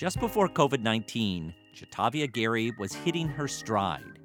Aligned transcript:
Just 0.00 0.18
before 0.18 0.48
COVID 0.48 0.80
19, 0.80 1.52
Ja'Tovia 1.76 2.32
Gary 2.32 2.72
was 2.78 2.94
hitting 2.94 3.28
her 3.28 3.46
stride. 3.46 4.18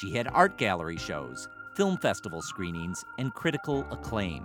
She 0.00 0.16
had 0.16 0.26
art 0.28 0.56
gallery 0.56 0.96
shows, 0.96 1.50
film 1.76 1.98
festival 1.98 2.40
screenings, 2.40 3.04
and 3.18 3.34
critical 3.34 3.86
acclaim. 3.90 4.42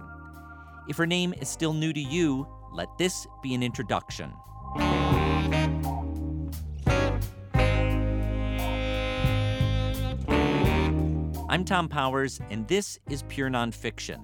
If 0.89 0.97
her 0.97 1.05
name 1.05 1.33
is 1.39 1.47
still 1.47 1.71
new 1.71 1.93
to 1.93 2.01
you, 2.01 2.46
let 2.73 2.89
this 2.97 3.25
be 3.41 3.54
an 3.54 3.63
introduction. 3.63 4.33
I'm 11.47 11.63
Thom 11.63 11.88
Powers, 11.88 12.41
and 12.50 12.68
this 12.68 13.00
is 13.09 13.23
Pure 13.29 13.52
Nonfiction. 13.52 14.20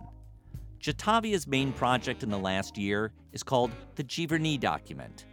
Ja'Tovia's 0.81 1.47
main 1.47 1.71
project 1.71 2.21
in 2.21 2.29
the 2.29 2.37
last 2.37 2.77
year 2.77 3.13
is 3.31 3.43
called 3.43 3.71
the 3.95 4.03
Giverny 4.03 4.59
Document. 4.59 5.25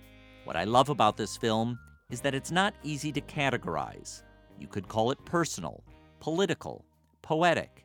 What 0.46 0.55
I 0.55 0.63
love 0.63 0.91
about 0.91 1.17
this 1.17 1.36
film 1.36 1.77
is 2.09 2.21
that 2.21 2.32
it's 2.32 2.53
not 2.53 2.73
easy 2.85 3.11
to 3.11 3.21
categorize. 3.21 4.23
You 4.61 4.69
could 4.69 4.86
call 4.86 5.11
it 5.11 5.19
personal, 5.25 5.82
political, 6.21 6.85
poetic. 7.21 7.85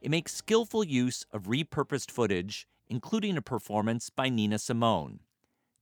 It 0.00 0.10
makes 0.10 0.32
skillful 0.32 0.84
use 0.84 1.26
of 1.34 1.42
repurposed 1.42 2.10
footage, 2.10 2.66
including 2.88 3.36
a 3.36 3.42
performance 3.42 4.08
by 4.08 4.30
Nina 4.30 4.58
Simone. 4.58 5.20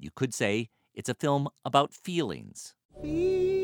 You 0.01 0.11
could 0.13 0.35
say 0.35 0.71
it's 0.97 1.09
a 1.09 1.15
film 1.15 1.49
about 1.65 1.95
feelings. 1.95 2.75
Feelings, 3.01 3.63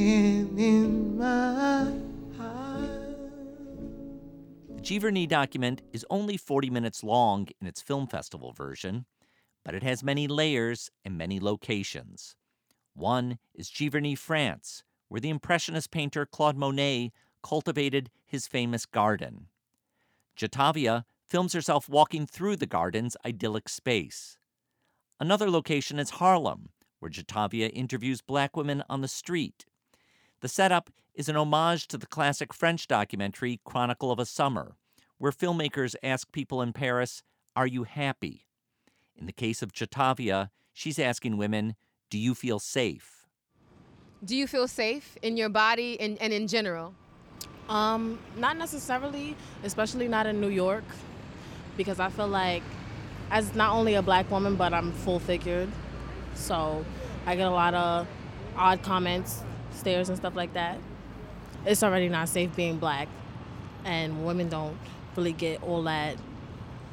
In 0.00 1.18
my 1.18 1.92
heart. 2.36 3.18
The 4.68 4.80
Giverny 4.80 5.28
document 5.28 5.82
is 5.92 6.06
only 6.08 6.36
40 6.36 6.70
minutes 6.70 7.02
long 7.02 7.48
in 7.60 7.66
its 7.66 7.82
film 7.82 8.06
festival 8.06 8.52
version, 8.52 9.06
but 9.64 9.74
it 9.74 9.82
has 9.82 10.04
many 10.04 10.28
layers 10.28 10.90
and 11.04 11.18
many 11.18 11.40
locations. 11.40 12.36
One 12.94 13.38
is 13.54 13.70
Giverny, 13.70 14.16
France, 14.16 14.84
where 15.08 15.20
the 15.20 15.30
Impressionist 15.30 15.90
painter 15.90 16.24
Claude 16.26 16.56
Monet 16.56 17.10
cultivated 17.42 18.10
his 18.24 18.46
famous 18.46 18.86
garden. 18.86 19.48
Ja'Tovia 20.36 21.04
films 21.26 21.52
herself 21.54 21.88
walking 21.88 22.24
through 22.24 22.56
the 22.56 22.66
garden's 22.66 23.16
idyllic 23.26 23.68
space. 23.68 24.38
Another 25.18 25.50
location 25.50 25.98
is 25.98 26.10
Harlem, 26.10 26.68
where 27.00 27.10
Ja'Tovia 27.10 27.70
interviews 27.74 28.20
black 28.20 28.56
women 28.56 28.84
on 28.88 29.00
the 29.00 29.08
street. 29.08 29.66
The 30.40 30.48
setup 30.48 30.90
is 31.14 31.28
an 31.28 31.36
homage 31.36 31.88
to 31.88 31.98
the 31.98 32.06
classic 32.06 32.54
French 32.54 32.86
documentary 32.86 33.60
Chronicle 33.64 34.12
of 34.12 34.20
a 34.20 34.24
Summer, 34.24 34.76
where 35.18 35.32
filmmakers 35.32 35.96
ask 36.00 36.30
people 36.30 36.62
in 36.62 36.72
Paris, 36.72 37.24
Are 37.56 37.66
you 37.66 37.82
happy? 37.82 38.46
In 39.16 39.26
the 39.26 39.32
case 39.32 39.62
of 39.62 39.72
Ja'Tovia, 39.72 40.50
she's 40.72 41.00
asking 41.00 41.38
women, 41.38 41.74
Do 42.08 42.18
you 42.18 42.36
feel 42.36 42.60
safe? 42.60 43.26
Do 44.24 44.36
you 44.36 44.46
feel 44.46 44.68
safe 44.68 45.16
in 45.22 45.36
your 45.36 45.48
body 45.48 45.98
and, 45.98 46.22
and 46.22 46.32
in 46.32 46.46
general? 46.46 46.94
Um, 47.68 48.20
not 48.36 48.56
necessarily, 48.56 49.34
especially 49.64 50.06
not 50.06 50.26
in 50.26 50.40
New 50.40 50.50
York, 50.50 50.84
because 51.76 51.98
I 51.98 52.10
feel 52.10 52.28
like 52.28 52.62
as 53.32 53.56
not 53.56 53.72
only 53.72 53.94
a 53.94 54.02
black 54.02 54.30
woman, 54.30 54.54
but 54.54 54.72
I'm 54.72 54.92
full 54.92 55.18
figured. 55.18 55.68
So 56.36 56.84
I 57.26 57.34
get 57.34 57.48
a 57.48 57.50
lot 57.50 57.74
of 57.74 58.06
odd 58.56 58.82
comments, 58.82 59.42
stares 59.78 60.08
and 60.08 60.18
stuff 60.18 60.34
like 60.36 60.52
that. 60.54 60.78
It's 61.64 61.82
already 61.82 62.08
not 62.08 62.28
safe 62.28 62.54
being 62.54 62.78
black 62.78 63.08
and 63.84 64.24
women 64.24 64.48
don't 64.48 64.76
really 65.16 65.32
get 65.32 65.62
all 65.62 65.82
that 65.84 66.16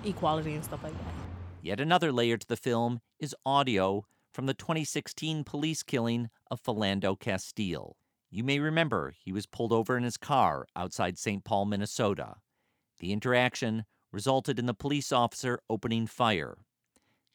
equality 0.04 0.54
and 0.54 0.64
stuff 0.64 0.84
like 0.84 0.94
that. 0.94 1.14
Yet 1.62 1.80
another 1.80 2.12
layer 2.12 2.38
to 2.38 2.48
the 2.48 2.58
film 2.58 3.02
is 3.20 3.36
audio 3.46 4.06
from 4.34 4.46
the 4.46 4.54
2016 4.54 5.44
police 5.44 5.84
killing 5.84 6.30
of 6.52 6.62
Philando 6.62 7.20
Castile. 7.20 7.98
You 8.30 8.44
may 8.44 8.60
remember 8.60 9.14
he 9.24 9.32
was 9.32 9.46
pulled 9.46 9.72
over 9.72 9.98
in 9.98 10.04
his 10.04 10.18
car 10.18 10.68
outside 10.76 11.18
St. 11.18 11.44
Paul, 11.44 11.66
Minnesota. 11.66 12.36
The 13.00 13.14
interaction 13.14 13.86
resulted 14.12 14.60
in 14.60 14.66
the 14.66 14.74
police 14.74 15.12
officer 15.12 15.60
opening 15.70 16.08
fire. 16.08 16.58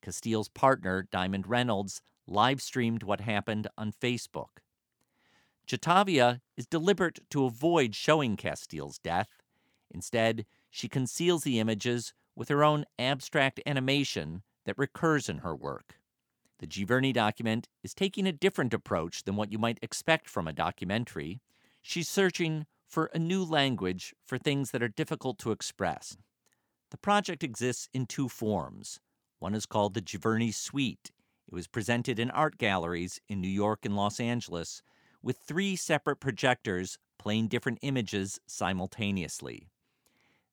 Castile's 0.02 0.48
partner, 0.48 1.06
Diamond 1.10 1.46
Reynolds, 1.46 2.00
live 2.26 2.62
streamed 2.62 3.02
what 3.02 3.20
happened 3.20 3.68
on 3.76 3.92
Facebook. 3.92 4.60
Ja'Tovia 5.66 6.40
is 6.56 6.66
deliberate 6.66 7.20
to 7.30 7.44
avoid 7.44 7.94
showing 7.94 8.36
Castile's 8.36 8.98
death. 8.98 9.28
Instead, 9.90 10.46
she 10.70 10.88
conceals 10.88 11.42
the 11.42 11.60
images 11.60 12.12
with 12.36 12.48
her 12.48 12.64
own 12.64 12.84
abstract 12.98 13.60
animation 13.66 14.42
that 14.64 14.78
recurs 14.78 15.28
in 15.28 15.38
her 15.38 15.54
work. 15.54 15.96
The 16.58 16.66
Giverny 16.66 17.12
document 17.12 17.68
is 17.82 17.94
taking 17.94 18.26
a 18.26 18.32
different 18.32 18.74
approach 18.74 19.24
than 19.24 19.36
what 19.36 19.50
you 19.50 19.58
might 19.58 19.78
expect 19.82 20.28
from 20.28 20.46
a 20.46 20.52
documentary. 20.52 21.40
She's 21.80 22.08
searching 22.08 22.66
for 22.86 23.06
a 23.14 23.18
new 23.18 23.44
language 23.44 24.14
for 24.26 24.36
things 24.36 24.70
that 24.70 24.82
are 24.82 24.88
difficult 24.88 25.38
to 25.38 25.52
express. 25.52 26.18
The 26.90 26.98
project 26.98 27.42
exists 27.42 27.88
in 27.94 28.06
two 28.06 28.28
forms. 28.28 29.00
One 29.38 29.54
is 29.54 29.64
called 29.64 29.94
the 29.94 30.02
Giverny 30.02 30.52
Suite. 30.52 31.12
It 31.48 31.54
was 31.54 31.66
presented 31.66 32.18
in 32.18 32.30
art 32.30 32.58
galleries 32.58 33.20
in 33.28 33.40
New 33.40 33.48
York 33.48 33.84
and 33.84 33.96
Los 33.96 34.20
Angeles 34.20 34.82
with 35.22 35.38
three 35.38 35.76
separate 35.76 36.16
projectors 36.16 36.98
playing 37.18 37.48
different 37.48 37.78
images 37.82 38.40
simultaneously. 38.46 39.68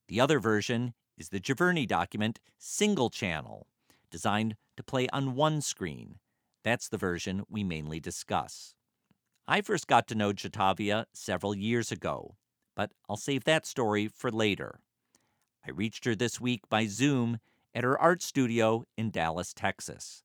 The 0.07 0.19
other 0.19 0.39
version 0.39 0.93
is 1.17 1.29
the 1.29 1.39
Giverny 1.39 1.87
document 1.87 2.39
single 2.57 3.09
channel, 3.09 3.67
designed 4.11 4.55
to 4.75 4.83
play 4.83 5.07
on 5.13 5.35
one 5.35 5.61
screen. 5.61 6.19
That's 6.63 6.89
the 6.89 6.97
version 6.97 7.43
we 7.49 7.63
mainly 7.63 7.99
discuss. 7.99 8.75
I 9.47 9.61
first 9.61 9.87
got 9.87 10.07
to 10.07 10.15
know 10.15 10.33
Ja'Tovia 10.33 11.05
several 11.13 11.55
years 11.55 11.91
ago, 11.91 12.35
but 12.75 12.91
I'll 13.09 13.15
save 13.15 13.45
that 13.45 13.65
story 13.65 14.07
for 14.07 14.29
later. 14.29 14.79
I 15.65 15.71
reached 15.71 16.05
her 16.05 16.15
this 16.15 16.39
week 16.39 16.67
by 16.69 16.85
Zoom 16.87 17.39
at 17.73 17.83
her 17.83 17.99
art 17.99 18.21
studio 18.21 18.83
in 18.97 19.11
Dallas, 19.11 19.53
Texas. 19.53 20.23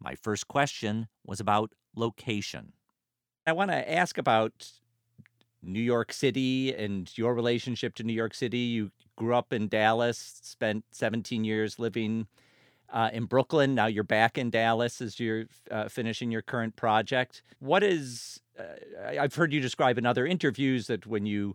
My 0.00 0.14
first 0.14 0.48
question 0.48 1.08
was 1.24 1.40
about 1.40 1.72
location. 1.94 2.72
I 3.46 3.52
want 3.52 3.70
to 3.70 3.92
ask 3.92 4.16
about 4.16 4.70
New 5.62 5.80
York 5.80 6.12
City 6.14 6.74
and 6.74 7.10
your 7.16 7.34
relationship 7.34 7.94
to 7.96 8.02
New 8.02 8.14
York 8.14 8.32
City. 8.32 8.58
You 8.58 8.90
grew 9.16 9.34
up 9.34 9.52
in 9.52 9.68
Dallas, 9.68 10.40
spent 10.42 10.84
17 10.92 11.44
years 11.44 11.78
living 11.78 12.26
uh, 12.90 13.10
in 13.12 13.26
Brooklyn. 13.26 13.74
Now 13.74 13.86
you're 13.86 14.02
back 14.02 14.38
in 14.38 14.48
Dallas 14.48 15.02
as 15.02 15.20
you're 15.20 15.44
uh, 15.70 15.88
finishing 15.88 16.30
your 16.30 16.40
current 16.40 16.74
project. 16.76 17.42
What 17.58 17.82
is, 17.82 18.40
uh, 18.58 19.20
I've 19.20 19.34
heard 19.34 19.52
you 19.52 19.60
describe 19.60 19.98
in 19.98 20.06
other 20.06 20.26
interviews 20.26 20.86
that 20.86 21.06
when 21.06 21.26
you 21.26 21.54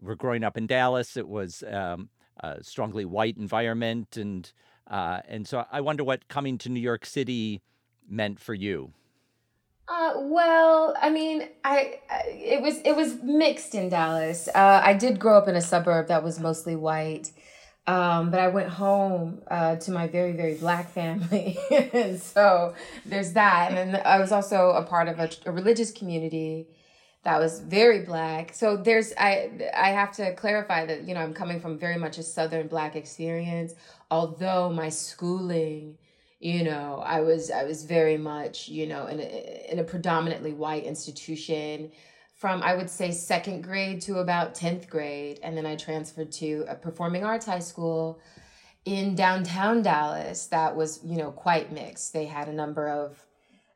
were 0.00 0.16
growing 0.16 0.42
up 0.42 0.56
in 0.56 0.66
Dallas, 0.66 1.16
it 1.16 1.28
was 1.28 1.62
um, 1.70 2.08
a 2.40 2.64
strongly 2.64 3.04
white 3.04 3.36
environment. 3.36 4.16
And, 4.16 4.50
uh, 4.90 5.20
and 5.28 5.46
so 5.46 5.64
I 5.70 5.82
wonder 5.82 6.02
what 6.02 6.26
coming 6.26 6.58
to 6.58 6.68
New 6.68 6.80
York 6.80 7.06
City 7.06 7.62
meant 8.08 8.40
for 8.40 8.54
you. 8.54 8.92
Uh, 9.88 10.12
well, 10.16 10.94
I 11.00 11.08
mean, 11.08 11.48
I, 11.64 12.00
I 12.10 12.22
it 12.28 12.60
was 12.62 12.78
it 12.84 12.92
was 12.94 13.22
mixed 13.22 13.74
in 13.74 13.88
Dallas. 13.88 14.48
Uh, 14.54 14.80
I 14.84 14.92
did 14.92 15.18
grow 15.18 15.38
up 15.38 15.48
in 15.48 15.56
a 15.56 15.62
suburb 15.62 16.08
that 16.08 16.22
was 16.22 16.38
mostly 16.38 16.76
white, 16.76 17.30
um, 17.86 18.30
but 18.30 18.38
I 18.38 18.48
went 18.48 18.68
home 18.68 19.40
uh, 19.50 19.76
to 19.76 19.90
my 19.90 20.06
very 20.06 20.32
very 20.32 20.54
black 20.54 20.90
family, 20.90 21.58
and 21.70 22.20
so 22.34 22.74
there's 23.06 23.32
that. 23.32 23.72
And 23.72 23.94
then 23.94 24.02
I 24.04 24.18
was 24.18 24.30
also 24.30 24.70
a 24.72 24.82
part 24.82 25.08
of 25.08 25.18
a, 25.18 25.30
a 25.46 25.52
religious 25.52 25.90
community 25.90 26.66
that 27.24 27.38
was 27.40 27.60
very 27.60 28.00
black. 28.04 28.52
So 28.52 28.76
there's 28.76 29.14
I 29.16 29.70
I 29.74 29.88
have 29.90 30.12
to 30.16 30.34
clarify 30.34 30.84
that 30.84 31.08
you 31.08 31.14
know 31.14 31.20
I'm 31.20 31.32
coming 31.32 31.60
from 31.60 31.78
very 31.78 31.96
much 31.96 32.18
a 32.18 32.22
southern 32.22 32.68
black 32.68 32.94
experience, 32.94 33.72
although 34.10 34.70
my 34.70 34.90
schooling 34.90 35.96
you 36.40 36.62
know 36.62 37.02
i 37.04 37.20
was 37.20 37.50
i 37.50 37.64
was 37.64 37.84
very 37.84 38.16
much 38.16 38.68
you 38.68 38.86
know 38.86 39.06
in 39.06 39.18
a, 39.18 39.66
in 39.70 39.78
a 39.78 39.84
predominantly 39.84 40.52
white 40.52 40.84
institution 40.84 41.90
from 42.38 42.62
i 42.62 42.74
would 42.74 42.88
say 42.88 43.10
second 43.10 43.62
grade 43.62 44.00
to 44.00 44.18
about 44.18 44.54
10th 44.54 44.88
grade. 44.88 45.40
And 45.42 45.56
then 45.56 45.66
i 45.66 45.76
transferred 45.76 46.32
to 46.32 46.64
a 46.68 46.74
performing 46.74 47.24
arts 47.24 47.46
high 47.46 47.58
school 47.58 48.20
in 48.84 49.14
downtown 49.14 49.82
dallas 49.82 50.46
that 50.46 50.74
was 50.76 51.00
you 51.04 51.16
know 51.18 51.30
quite 51.32 51.72
mixed. 51.72 52.12
They 52.12 52.26
had 52.26 52.48
a 52.48 52.52
number 52.52 52.88
of 52.88 53.24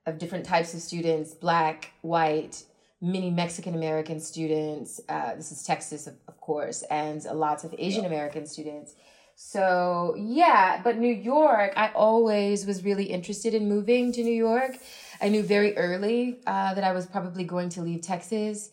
of 0.07 0.19
different 0.19 0.45
types 0.45 0.75
of 0.75 0.81
students 0.81 1.35
black 1.35 1.93
white 2.03 2.65
many 3.01 3.31
mexican 3.31 3.75
american 3.75 4.21
students 4.21 5.01
uh, 5.09 5.35
this 5.35 5.53
is 5.53 5.63
texas 5.65 6.07
of, 6.07 6.15
of 6.29 6.41
course 6.41 6.83
and 6.91 7.23
lots 7.25 7.65
of 7.65 7.75
asian 7.79 8.05
american 8.05 8.47
students 8.47 8.95
So, 9.35 10.15
yeah, 10.19 10.81
but 10.83 10.99
New 10.99 11.13
York, 11.13 11.73
I 11.77 11.91
always 11.95 12.67
was 12.67 12.85
really 12.85 13.05
interested 13.05 13.55
in 13.55 13.69
moving 13.69 14.13
to 14.13 14.23
New 14.23 14.35
York. 14.35 14.79
I 15.21 15.29
knew 15.29 15.43
very 15.43 15.77
early 15.77 16.39
uh, 16.47 16.75
that 16.75 16.85
I 16.85 16.93
was 16.93 17.07
probably 17.07 17.45
going 17.45 17.69
to 17.71 17.83
leave 17.83 18.03
Texas 18.03 18.71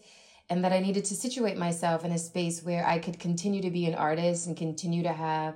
and 0.50 0.63
that 0.63 0.73
I 0.73 0.79
needed 0.79 1.06
to 1.06 1.15
situate 1.15 1.57
myself 1.57 2.03
in 2.03 2.11
a 2.11 2.17
space 2.17 2.63
where 2.63 2.85
I 2.85 3.00
could 3.00 3.19
continue 3.19 3.61
to 3.61 3.69
be 3.69 3.85
an 3.85 3.95
artist 3.95 4.47
and 4.47 4.57
continue 4.57 5.03
to 5.03 5.13
have 5.13 5.56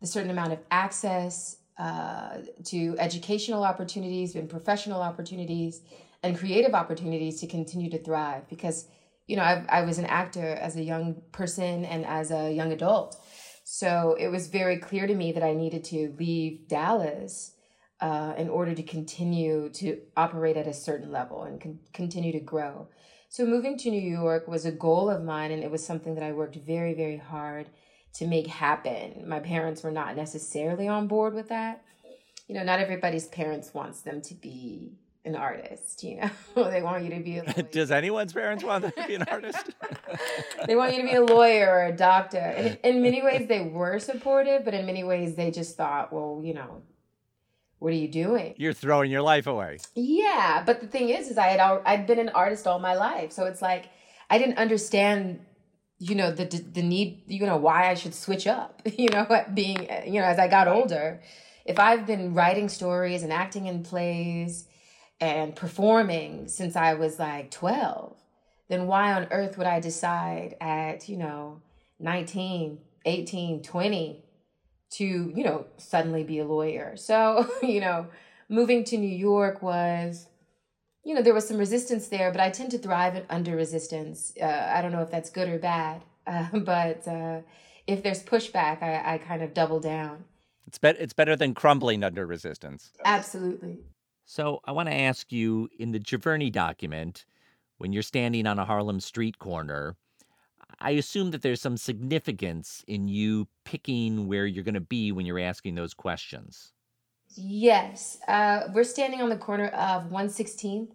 a 0.00 0.06
certain 0.06 0.30
amount 0.30 0.52
of 0.52 0.60
access 0.70 1.56
uh, 1.78 2.38
to 2.64 2.96
educational 2.98 3.64
opportunities 3.64 4.34
and 4.34 4.48
professional 4.48 5.00
opportunities 5.02 5.82
and 6.22 6.36
creative 6.36 6.74
opportunities 6.74 7.40
to 7.40 7.46
continue 7.46 7.90
to 7.90 7.98
thrive 7.98 8.48
because 8.48 8.86
you 9.28 9.36
know 9.36 9.42
I, 9.42 9.64
I 9.68 9.82
was 9.82 9.98
an 9.98 10.06
actor 10.06 10.54
as 10.56 10.76
a 10.76 10.82
young 10.82 11.22
person 11.30 11.84
and 11.84 12.04
as 12.04 12.32
a 12.32 12.52
young 12.52 12.72
adult 12.72 13.16
so 13.70 14.16
it 14.18 14.28
was 14.28 14.46
very 14.46 14.78
clear 14.78 15.06
to 15.06 15.14
me 15.14 15.30
that 15.30 15.42
i 15.42 15.52
needed 15.52 15.84
to 15.84 16.14
leave 16.18 16.66
dallas 16.68 17.52
uh, 18.00 18.32
in 18.38 18.48
order 18.48 18.74
to 18.74 18.82
continue 18.82 19.68
to 19.70 20.00
operate 20.16 20.56
at 20.56 20.66
a 20.66 20.72
certain 20.72 21.10
level 21.10 21.42
and 21.42 21.60
con- 21.60 21.80
continue 21.92 22.32
to 22.32 22.40
grow. 22.40 22.88
So 23.28 23.44
moving 23.44 23.76
to 23.78 23.90
new 23.90 24.00
york 24.00 24.48
was 24.48 24.64
a 24.64 24.72
goal 24.72 25.10
of 25.10 25.22
mine 25.22 25.50
and 25.50 25.62
it 25.62 25.70
was 25.70 25.84
something 25.84 26.14
that 26.14 26.24
i 26.24 26.32
worked 26.32 26.56
very 26.56 26.94
very 26.94 27.18
hard 27.18 27.68
to 28.14 28.26
make 28.26 28.46
happen. 28.46 29.28
My 29.28 29.38
parents 29.38 29.82
were 29.82 29.90
not 29.90 30.16
necessarily 30.16 30.88
on 30.88 31.08
board 31.08 31.34
with 31.34 31.48
that. 31.50 31.84
You 32.46 32.54
know 32.54 32.64
not 32.64 32.80
everybody's 32.80 33.26
parents 33.26 33.74
wants 33.74 34.00
them 34.00 34.22
to 34.22 34.34
be 34.34 34.94
an 35.28 35.36
artist, 35.36 36.02
you 36.02 36.16
know. 36.16 36.30
they 36.70 36.82
want 36.82 37.04
you 37.04 37.10
to 37.10 37.20
be. 37.20 37.40
Does 37.70 37.90
anyone's 37.90 38.32
parents 38.32 38.64
want 38.64 38.82
them 38.82 38.92
to 38.96 39.06
be 39.06 39.14
an 39.14 39.22
artist? 39.30 39.70
they 40.66 40.74
want 40.74 40.94
you 40.94 41.02
to 41.02 41.08
be 41.08 41.14
a 41.14 41.22
lawyer 41.22 41.70
or 41.70 41.84
a 41.86 41.96
doctor. 41.96 42.38
And 42.38 42.78
in 42.82 43.02
many 43.02 43.22
ways 43.22 43.46
they 43.46 43.62
were 43.62 43.98
supportive, 43.98 44.64
but 44.64 44.74
in 44.74 44.86
many 44.86 45.04
ways 45.04 45.36
they 45.36 45.50
just 45.50 45.76
thought, 45.76 46.12
well, 46.12 46.40
you 46.42 46.54
know, 46.54 46.82
what 47.78 47.90
are 47.92 47.96
you 47.96 48.08
doing? 48.08 48.54
You're 48.56 48.72
throwing 48.72 49.10
your 49.10 49.22
life 49.22 49.46
away. 49.46 49.78
Yeah, 49.94 50.62
but 50.66 50.80
the 50.80 50.88
thing 50.88 51.10
is 51.10 51.28
is 51.28 51.38
I 51.38 51.46
had 51.46 51.60
al- 51.60 51.82
I'd 51.86 52.06
been 52.06 52.18
an 52.18 52.30
artist 52.30 52.66
all 52.66 52.80
my 52.80 52.94
life. 52.94 53.30
So 53.32 53.44
it's 53.44 53.62
like 53.62 53.86
I 54.30 54.38
didn't 54.38 54.58
understand 54.58 55.40
you 56.00 56.14
know 56.14 56.30
the 56.30 56.44
the 56.44 56.82
need 56.82 57.22
you 57.26 57.44
know 57.44 57.56
why 57.56 57.90
I 57.90 57.94
should 57.94 58.14
switch 58.14 58.46
up, 58.46 58.82
you 58.96 59.10
know, 59.10 59.26
being 59.54 59.88
you 60.06 60.20
know 60.20 60.26
as 60.26 60.38
I 60.38 60.48
got 60.48 60.68
older. 60.68 61.20
If 61.64 61.78
I've 61.78 62.06
been 62.06 62.32
writing 62.32 62.70
stories 62.70 63.22
and 63.22 63.30
acting 63.30 63.66
in 63.66 63.82
plays 63.82 64.64
and 65.20 65.54
performing 65.54 66.48
since 66.48 66.76
I 66.76 66.94
was 66.94 67.18
like 67.18 67.50
12, 67.50 68.16
then 68.68 68.86
why 68.86 69.12
on 69.12 69.28
earth 69.30 69.58
would 69.58 69.66
I 69.66 69.80
decide 69.80 70.56
at, 70.60 71.08
you 71.08 71.16
know, 71.16 71.60
19, 71.98 72.78
18, 73.04 73.62
20 73.62 74.24
to, 74.90 75.04
you 75.04 75.44
know, 75.44 75.66
suddenly 75.76 76.22
be 76.22 76.38
a 76.38 76.44
lawyer? 76.44 76.94
So, 76.96 77.48
you 77.62 77.80
know, 77.80 78.08
moving 78.48 78.84
to 78.84 78.98
New 78.98 79.08
York 79.08 79.62
was, 79.62 80.26
you 81.04 81.14
know, 81.14 81.22
there 81.22 81.34
was 81.34 81.48
some 81.48 81.58
resistance 81.58 82.08
there, 82.08 82.30
but 82.30 82.40
I 82.40 82.50
tend 82.50 82.70
to 82.72 82.78
thrive 82.78 83.24
under 83.28 83.56
resistance. 83.56 84.32
Uh, 84.40 84.72
I 84.74 84.82
don't 84.82 84.92
know 84.92 85.02
if 85.02 85.10
that's 85.10 85.30
good 85.30 85.48
or 85.48 85.58
bad, 85.58 86.04
uh, 86.26 86.58
but 86.60 87.08
uh, 87.08 87.40
if 87.86 88.02
there's 88.02 88.22
pushback, 88.22 88.82
I, 88.82 89.14
I 89.14 89.18
kind 89.18 89.42
of 89.42 89.54
double 89.54 89.80
down. 89.80 90.24
It's, 90.66 90.78
be- 90.78 90.88
it's 90.88 91.14
better 91.14 91.34
than 91.34 91.54
crumbling 91.54 92.04
under 92.04 92.26
resistance. 92.26 92.92
Absolutely. 93.04 93.78
So 94.30 94.60
I 94.66 94.72
want 94.72 94.90
to 94.90 94.94
ask 94.94 95.32
you 95.32 95.70
in 95.78 95.92
the 95.92 95.98
Giverny 95.98 96.52
document, 96.52 97.24
when 97.78 97.94
you're 97.94 98.02
standing 98.02 98.46
on 98.46 98.58
a 98.58 98.64
Harlem 98.66 99.00
street 99.00 99.38
corner, 99.38 99.96
I 100.80 100.90
assume 100.90 101.30
that 101.30 101.40
there's 101.40 101.62
some 101.62 101.78
significance 101.78 102.84
in 102.86 103.08
you 103.08 103.48
picking 103.64 104.28
where 104.28 104.44
you're 104.44 104.64
going 104.64 104.74
to 104.74 104.82
be 104.82 105.12
when 105.12 105.24
you're 105.24 105.38
asking 105.38 105.76
those 105.76 105.94
questions. 105.94 106.74
Yes, 107.36 108.18
uh, 108.28 108.64
we're 108.74 108.84
standing 108.84 109.22
on 109.22 109.30
the 109.30 109.36
corner 109.36 109.68
of 109.68 110.10
116th 110.10 110.90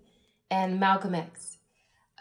and 0.51 0.79
Malcolm 0.79 1.15
X. 1.15 1.57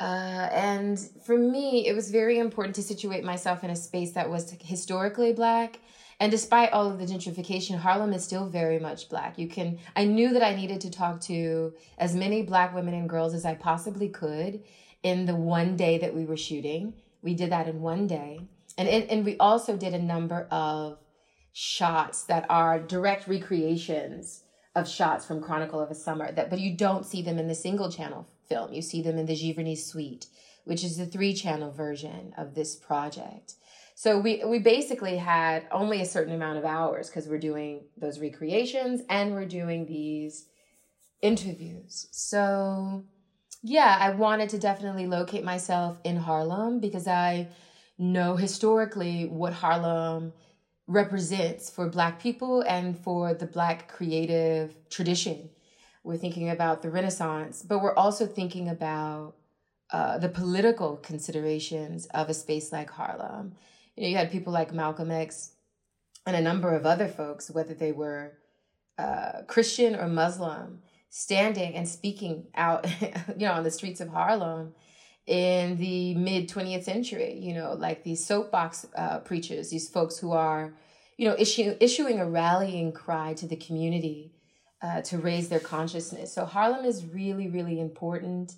Uh, 0.01 0.49
and 0.51 0.99
for 1.27 1.37
me, 1.37 1.87
it 1.87 1.95
was 1.95 2.11
very 2.11 2.39
important 2.39 2.75
to 2.77 2.83
situate 2.83 3.23
myself 3.23 3.63
in 3.63 3.69
a 3.69 3.77
space 3.77 4.13
that 4.13 4.31
was 4.31 4.57
historically 4.63 5.35
black 5.35 5.79
and 6.23 6.31
despite 6.31 6.73
all 6.73 6.89
of 6.89 7.01
the 7.01 7.05
gentrification, 7.05 7.77
Harlem 7.77 8.13
is 8.13 8.23
still 8.23 8.47
very 8.47 8.79
much 8.79 9.09
black. 9.09 9.41
You 9.41 9.49
can, 9.49 9.81
I 9.97 10.05
knew 10.05 10.33
that 10.35 10.43
I 10.45 10.55
needed 10.55 10.81
to 10.83 10.89
talk 10.89 11.21
to 11.23 11.75
as 11.99 12.15
many 12.15 12.43
black 12.43 12.73
women 12.73 12.95
and 12.95 13.09
girls 13.09 13.35
as 13.35 13.45
I 13.45 13.57
possibly 13.57 14.09
could 14.09 14.63
in 15.03 15.27
the 15.27 15.35
one 15.35 15.77
day 15.77 15.99
that 15.99 16.15
we 16.15 16.25
were 16.25 16.37
shooting. 16.37 16.95
We 17.23 17.35
did 17.35 17.51
that 17.51 17.67
in 17.67 17.81
one 17.81 18.07
day. 18.07 18.39
And, 18.79 18.89
and, 18.89 19.11
and 19.11 19.25
we 19.25 19.37
also 19.39 19.77
did 19.77 19.95
a 19.95 19.99
number 19.99 20.47
of 20.53 20.99
shots 21.53 22.23
that 22.27 22.47
are 22.49 22.79
direct 22.79 23.27
recreations 23.27 24.45
of 24.77 24.89
shots 24.89 25.27
from 25.27 25.43
Chronicle 25.43 25.81
of 25.81 25.91
a 25.91 25.95
Summer 25.97 26.31
that 26.31 26.51
but 26.51 26.61
you 26.61 26.77
don't 26.77 27.05
see 27.05 27.23
them 27.23 27.37
in 27.41 27.49
the 27.49 27.55
single 27.57 27.91
channel 27.91 28.29
film. 28.49 28.73
You 28.73 28.83
see 28.83 29.03
them 29.03 29.19
in 29.19 29.27
the 29.27 29.35
Giverny 29.35 29.77
Suite, 29.77 30.29
which 30.63 30.85
is 30.85 30.99
the 30.99 31.07
three 31.07 31.35
channel 31.35 31.73
version 31.73 32.33
of 32.39 32.55
this 32.55 32.77
project. 32.77 33.55
So 33.95 34.19
we 34.19 34.43
we 34.45 34.59
basically 34.59 35.17
had 35.17 35.67
only 35.71 36.01
a 36.01 36.07
certain 36.07 36.35
amount 36.35 36.59
of 36.59 36.65
hours 36.65 37.09
because 37.09 37.29
we're 37.29 37.39
doing 37.39 37.85
those 37.97 38.19
recreations 38.19 39.03
and 39.09 39.33
we're 39.33 39.47
doing 39.47 39.87
these 39.87 40.47
interviews. 41.21 42.09
So 42.11 43.05
yeah, 43.63 43.97
I 44.01 44.11
wanted 44.11 44.49
to 44.51 44.59
definitely 44.59 45.07
locate 45.07 45.45
myself 45.45 45.99
in 46.05 46.17
Harlem 46.17 46.81
because 46.81 47.07
I 47.07 47.49
know 47.99 48.35
historically 48.37 49.27
what 49.27 49.53
Harlem 49.53 50.33
represents 50.89 51.71
for 51.71 51.89
black 51.89 52.21
people 52.21 52.63
and 52.63 52.99
for 52.99 53.35
the 53.35 53.47
black 53.47 53.89
creative 53.89 54.75
tradition. 54.91 55.49
We're 56.03 56.17
thinking 56.17 56.51
about 56.51 56.83
the 56.83 56.91
Renaissance, 56.91 57.63
but 57.63 57.81
we're 57.81 57.95
also 57.95 58.27
thinking 58.27 58.69
about 58.69 59.35
uh, 59.93 60.19
the 60.19 60.29
political 60.29 60.97
considerations 60.97 62.07
of 62.07 62.29
a 62.29 62.35
space 62.35 62.73
like 62.73 62.91
Harlem 62.91 63.55
you 63.97 64.03
know, 64.03 64.09
you 64.09 64.17
had 64.17 64.31
people 64.31 64.53
like 64.53 64.73
Malcolm 64.73 65.11
X 65.11 65.53
and 66.27 66.37
a 66.37 66.41
number 66.41 66.75
of 66.75 66.87
other 66.87 67.09
folks, 67.09 67.51
whether 67.51 67.75
they 67.75 67.93
were 67.93 68.33
uh, 68.99 69.43
Christian 69.47 69.97
or 69.97 70.09
Muslim, 70.09 70.83
standing 71.11 71.75
and 71.75 71.89
speaking 71.89 72.47
out, 72.55 72.87
you 73.37 73.47
know, 73.47 73.53
on 73.53 73.65
the 73.65 73.71
streets 73.71 74.01
of 74.01 74.09
Harlem 74.09 74.75
in 75.27 75.77
the 75.77 76.15
mid 76.15 76.49
20th 76.49 76.85
century, 76.85 77.39
you 77.39 77.55
know, 77.55 77.75
like 77.75 78.03
these 78.03 78.25
soapbox 78.25 78.87
uh, 78.97 79.19
preachers, 79.19 79.71
these 79.71 79.89
folks 79.89 80.19
who 80.19 80.33
are, 80.33 80.75
you 81.17 81.29
know, 81.29 81.37
issue, 81.39 81.77
issuing 81.81 82.19
a 82.19 82.29
rallying 82.29 82.93
cry 82.93 83.35
to 83.35 83.47
the 83.47 83.57
community 83.57 84.33
uh, 84.83 85.01
to 85.03 85.19
raise 85.19 85.49
their 85.49 85.61
consciousness. 85.61 86.33
So 86.35 86.45
Harlem 86.45 86.85
is 86.85 87.05
really, 87.07 87.49
really 87.49 87.79
important 87.79 88.55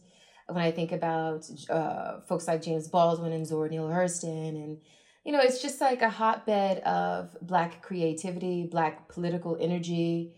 when 0.47 0.63
I 0.63 0.71
think 0.71 0.93
about 0.93 1.49
uh, 1.69 2.21
folks 2.21 2.47
like 2.47 2.63
James 2.63 2.89
Baldwin 2.89 3.33
and 3.33 3.47
Zora 3.47 3.69
Neale 3.69 3.89
Hurston 3.89 4.51
and 4.51 4.79
you 5.25 5.33
know, 5.33 5.41
it's 5.41 5.63
just 5.63 5.81
like 5.81 6.03
a 6.03 6.11
hotbed 6.11 6.81
of 6.81 7.37
Black 7.41 7.83
creativity, 7.83 8.67
Black 8.71 9.09
political 9.09 9.57
energy. 9.59 10.35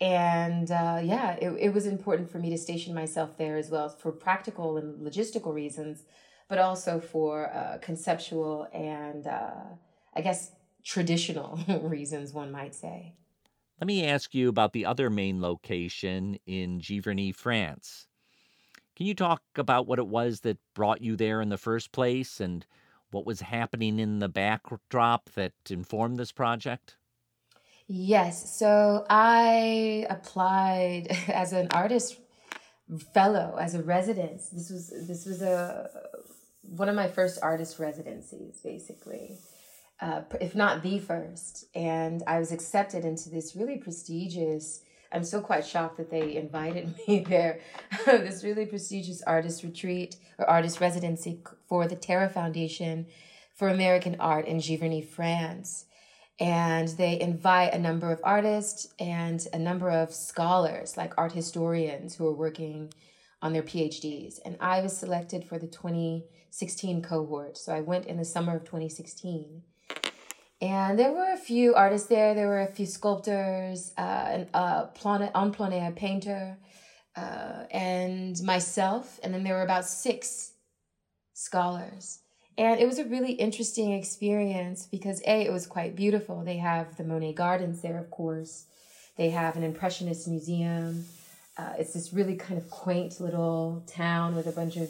And 0.00 0.70
uh, 0.70 1.00
yeah, 1.02 1.32
it, 1.40 1.50
it 1.58 1.74
was 1.74 1.86
important 1.86 2.30
for 2.30 2.38
me 2.38 2.50
to 2.50 2.58
station 2.58 2.94
myself 2.94 3.38
there 3.38 3.56
as 3.56 3.70
well 3.70 3.88
for 3.88 4.12
practical 4.12 4.76
and 4.76 5.00
logistical 5.00 5.54
reasons, 5.54 6.04
but 6.48 6.58
also 6.58 7.00
for 7.00 7.50
uh, 7.50 7.78
conceptual 7.80 8.68
and 8.74 9.26
uh, 9.26 9.64
I 10.14 10.20
guess 10.20 10.52
traditional 10.84 11.58
reasons, 11.82 12.32
one 12.32 12.52
might 12.52 12.74
say. 12.74 13.14
Let 13.80 13.86
me 13.86 14.06
ask 14.06 14.34
you 14.34 14.48
about 14.48 14.72
the 14.72 14.86
other 14.86 15.10
main 15.10 15.40
location 15.40 16.38
in 16.46 16.80
Giverny, 16.80 17.34
France. 17.34 18.06
Can 18.94 19.06
you 19.06 19.14
talk 19.14 19.42
about 19.56 19.86
what 19.86 19.98
it 19.98 20.06
was 20.06 20.40
that 20.40 20.58
brought 20.74 21.02
you 21.02 21.16
there 21.16 21.42
in 21.42 21.50
the 21.50 21.58
first 21.58 21.92
place 21.92 22.40
and 22.40 22.66
what 23.16 23.24
was 23.24 23.40
happening 23.40 23.98
in 23.98 24.18
the 24.18 24.28
backdrop 24.28 25.30
that 25.30 25.54
informed 25.70 26.18
this 26.18 26.32
project? 26.32 26.96
Yes. 27.88 28.58
So 28.58 29.06
I 29.08 30.06
applied 30.10 31.16
as 31.28 31.54
an 31.54 31.68
artist 31.70 32.18
fellow, 33.14 33.56
as 33.58 33.74
a 33.74 33.82
resident. 33.82 34.42
This 34.52 34.68
was 34.70 34.90
this 35.08 35.24
was 35.24 35.40
a 35.40 35.88
one 36.60 36.90
of 36.90 36.94
my 36.94 37.08
first 37.08 37.38
artist 37.42 37.78
residencies, 37.78 38.60
basically, 38.62 39.38
uh, 40.02 40.22
if 40.38 40.54
not 40.54 40.82
the 40.82 40.98
first. 40.98 41.64
And 41.74 42.22
I 42.26 42.38
was 42.38 42.52
accepted 42.52 43.06
into 43.06 43.30
this 43.30 43.56
really 43.56 43.78
prestigious 43.78 44.82
I'm 45.12 45.24
still 45.24 45.40
quite 45.40 45.66
shocked 45.66 45.96
that 45.98 46.10
they 46.10 46.36
invited 46.36 46.94
me 47.08 47.20
there. 47.20 47.60
this 48.06 48.44
really 48.44 48.66
prestigious 48.66 49.22
artist 49.22 49.62
retreat 49.62 50.16
or 50.38 50.48
artist 50.48 50.80
residency 50.80 51.40
for 51.68 51.86
the 51.86 51.96
Terra 51.96 52.28
Foundation 52.28 53.06
for 53.54 53.68
American 53.68 54.16
Art 54.20 54.46
in 54.46 54.58
Giverny, 54.58 55.04
France. 55.04 55.86
And 56.38 56.88
they 56.88 57.18
invite 57.18 57.72
a 57.72 57.78
number 57.78 58.12
of 58.12 58.20
artists 58.22 58.88
and 58.98 59.46
a 59.54 59.58
number 59.58 59.90
of 59.90 60.12
scholars, 60.12 60.96
like 60.96 61.14
art 61.16 61.32
historians, 61.32 62.16
who 62.16 62.26
are 62.26 62.34
working 62.34 62.92
on 63.40 63.54
their 63.54 63.62
PhDs. 63.62 64.38
And 64.44 64.56
I 64.60 64.82
was 64.82 64.94
selected 64.96 65.44
for 65.44 65.58
the 65.58 65.66
2016 65.66 67.00
cohort. 67.02 67.56
So 67.56 67.74
I 67.74 67.80
went 67.80 68.04
in 68.04 68.18
the 68.18 68.24
summer 68.24 68.56
of 68.56 68.64
2016. 68.64 69.62
And 70.60 70.98
there 70.98 71.12
were 71.12 71.32
a 71.32 71.36
few 71.36 71.74
artists 71.74 72.08
there. 72.08 72.34
There 72.34 72.48
were 72.48 72.62
a 72.62 72.72
few 72.72 72.86
sculptors, 72.86 73.92
uh, 73.98 74.44
an 74.52 74.90
plein 74.94 75.72
air 75.72 75.92
painter, 75.92 76.58
uh, 77.14 77.64
and 77.70 78.40
myself. 78.42 79.20
And 79.22 79.34
then 79.34 79.44
there 79.44 79.54
were 79.54 79.62
about 79.62 79.84
six 79.84 80.52
scholars. 81.34 82.20
And 82.58 82.80
it 82.80 82.86
was 82.86 82.98
a 82.98 83.04
really 83.04 83.32
interesting 83.32 83.92
experience 83.92 84.86
because 84.86 85.20
A, 85.26 85.42
it 85.42 85.52
was 85.52 85.66
quite 85.66 85.94
beautiful. 85.94 86.42
They 86.42 86.56
have 86.56 86.96
the 86.96 87.04
Monet 87.04 87.34
Gardens 87.34 87.82
there, 87.82 87.98
of 87.98 88.10
course. 88.10 88.64
They 89.18 89.30
have 89.30 89.56
an 89.56 89.62
Impressionist 89.62 90.26
museum. 90.26 91.04
Uh, 91.58 91.74
it's 91.78 91.92
this 91.92 92.14
really 92.14 92.36
kind 92.36 92.58
of 92.58 92.70
quaint 92.70 93.20
little 93.20 93.84
town 93.86 94.34
with 94.34 94.46
a 94.46 94.52
bunch 94.52 94.76
of 94.76 94.88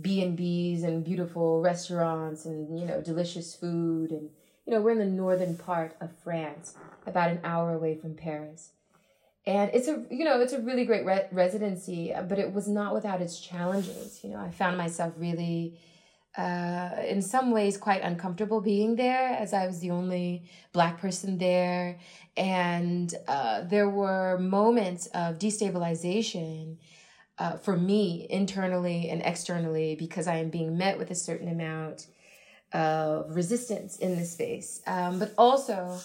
B 0.00 0.22
and 0.22 0.36
B's 0.36 0.82
and 0.82 1.04
beautiful 1.04 1.60
restaurants 1.60 2.44
and 2.44 2.78
you 2.78 2.86
know 2.86 3.00
delicious 3.00 3.54
food 3.54 4.10
and 4.10 4.30
you 4.68 4.74
know 4.74 4.82
we're 4.82 4.90
in 4.90 4.98
the 4.98 5.06
northern 5.06 5.56
part 5.56 5.96
of 5.98 6.10
France, 6.22 6.74
about 7.06 7.30
an 7.30 7.40
hour 7.42 7.72
away 7.72 7.94
from 7.94 8.14
Paris, 8.14 8.72
and 9.46 9.70
it's 9.72 9.88
a 9.88 10.04
you 10.10 10.26
know 10.26 10.42
it's 10.42 10.52
a 10.52 10.60
really 10.60 10.84
great 10.84 11.06
re- 11.06 11.26
residency, 11.32 12.12
but 12.28 12.38
it 12.38 12.52
was 12.52 12.68
not 12.68 12.92
without 12.92 13.22
its 13.22 13.40
challenges. 13.40 14.20
You 14.22 14.28
know, 14.28 14.38
I 14.38 14.50
found 14.50 14.76
myself 14.76 15.14
really 15.16 15.78
uh, 16.36 16.90
in 17.08 17.22
some 17.22 17.50
ways 17.50 17.78
quite 17.78 18.02
uncomfortable 18.02 18.60
being 18.60 18.96
there 18.96 19.28
as 19.30 19.54
I 19.54 19.66
was 19.66 19.80
the 19.80 19.90
only 19.90 20.44
black 20.74 21.00
person 21.00 21.38
there. 21.38 21.98
And 22.36 23.14
uh, 23.26 23.62
there 23.62 23.88
were 23.88 24.38
moments 24.38 25.06
of 25.06 25.38
destabilization 25.38 26.76
uh, 27.38 27.56
for 27.56 27.74
me 27.74 28.26
internally 28.28 29.08
and 29.08 29.22
externally 29.22 29.96
because 29.96 30.28
I 30.28 30.36
am 30.36 30.50
being 30.50 30.76
met 30.76 30.98
with 30.98 31.10
a 31.10 31.14
certain 31.14 31.48
amount 31.48 32.06
of 32.72 33.34
resistance 33.34 33.96
in 33.96 34.16
this 34.16 34.32
space. 34.32 34.80
Um, 34.86 35.18
but 35.18 35.32
also, 35.38 35.98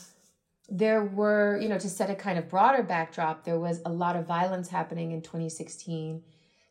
there 0.69 1.03
were, 1.03 1.59
you 1.61 1.69
know, 1.69 1.77
to 1.77 1.89
set 1.89 2.09
a 2.09 2.15
kind 2.15 2.39
of 2.39 2.49
broader 2.49 2.83
backdrop, 2.83 3.43
there 3.43 3.59
was 3.59 3.81
a 3.85 3.89
lot 3.89 4.15
of 4.15 4.25
violence 4.25 4.69
happening 4.69 5.11
in 5.11 5.21
2016, 5.21 6.23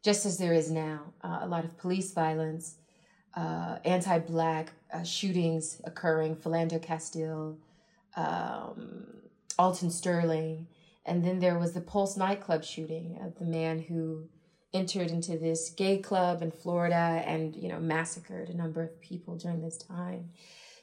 just 0.03 0.27
as 0.27 0.39
there 0.39 0.55
is 0.55 0.71
now, 0.71 1.13
uh, 1.23 1.41
a 1.43 1.47
lot 1.47 1.65
of 1.65 1.77
police 1.79 2.13
violence 2.13 2.77
uh, 3.35 3.79
anti-black 3.85 4.73
uh, 4.93 5.03
shootings 5.03 5.81
occurring, 5.85 6.37
Philando 6.37 6.81
Castile, 6.81 7.57
um, 8.17 9.07
Alton 9.59 9.91
Sterling, 9.91 10.67
and 11.07 11.25
then 11.25 11.41
there 11.41 11.59
was 11.59 11.73
the 11.73 11.81
Pulse 11.81 12.17
nightclub 12.17 12.65
shooting 12.65 13.19
of 13.23 13.39
the 13.39 13.45
man 13.45 13.81
who 13.81 14.29
entered 14.75 15.11
into 15.11 15.37
this 15.37 15.71
gay 15.71 15.99
club 15.99 16.43
in 16.43 16.51
Florida 16.51 17.23
and 17.27 17.55
you 17.57 17.69
know 17.69 17.79
massacred 17.79 18.49
a 18.49 18.57
number 18.57 18.83
of 18.83 19.01
people 19.01 19.37
during 19.37 19.63
this 19.63 19.77
time. 19.77 20.31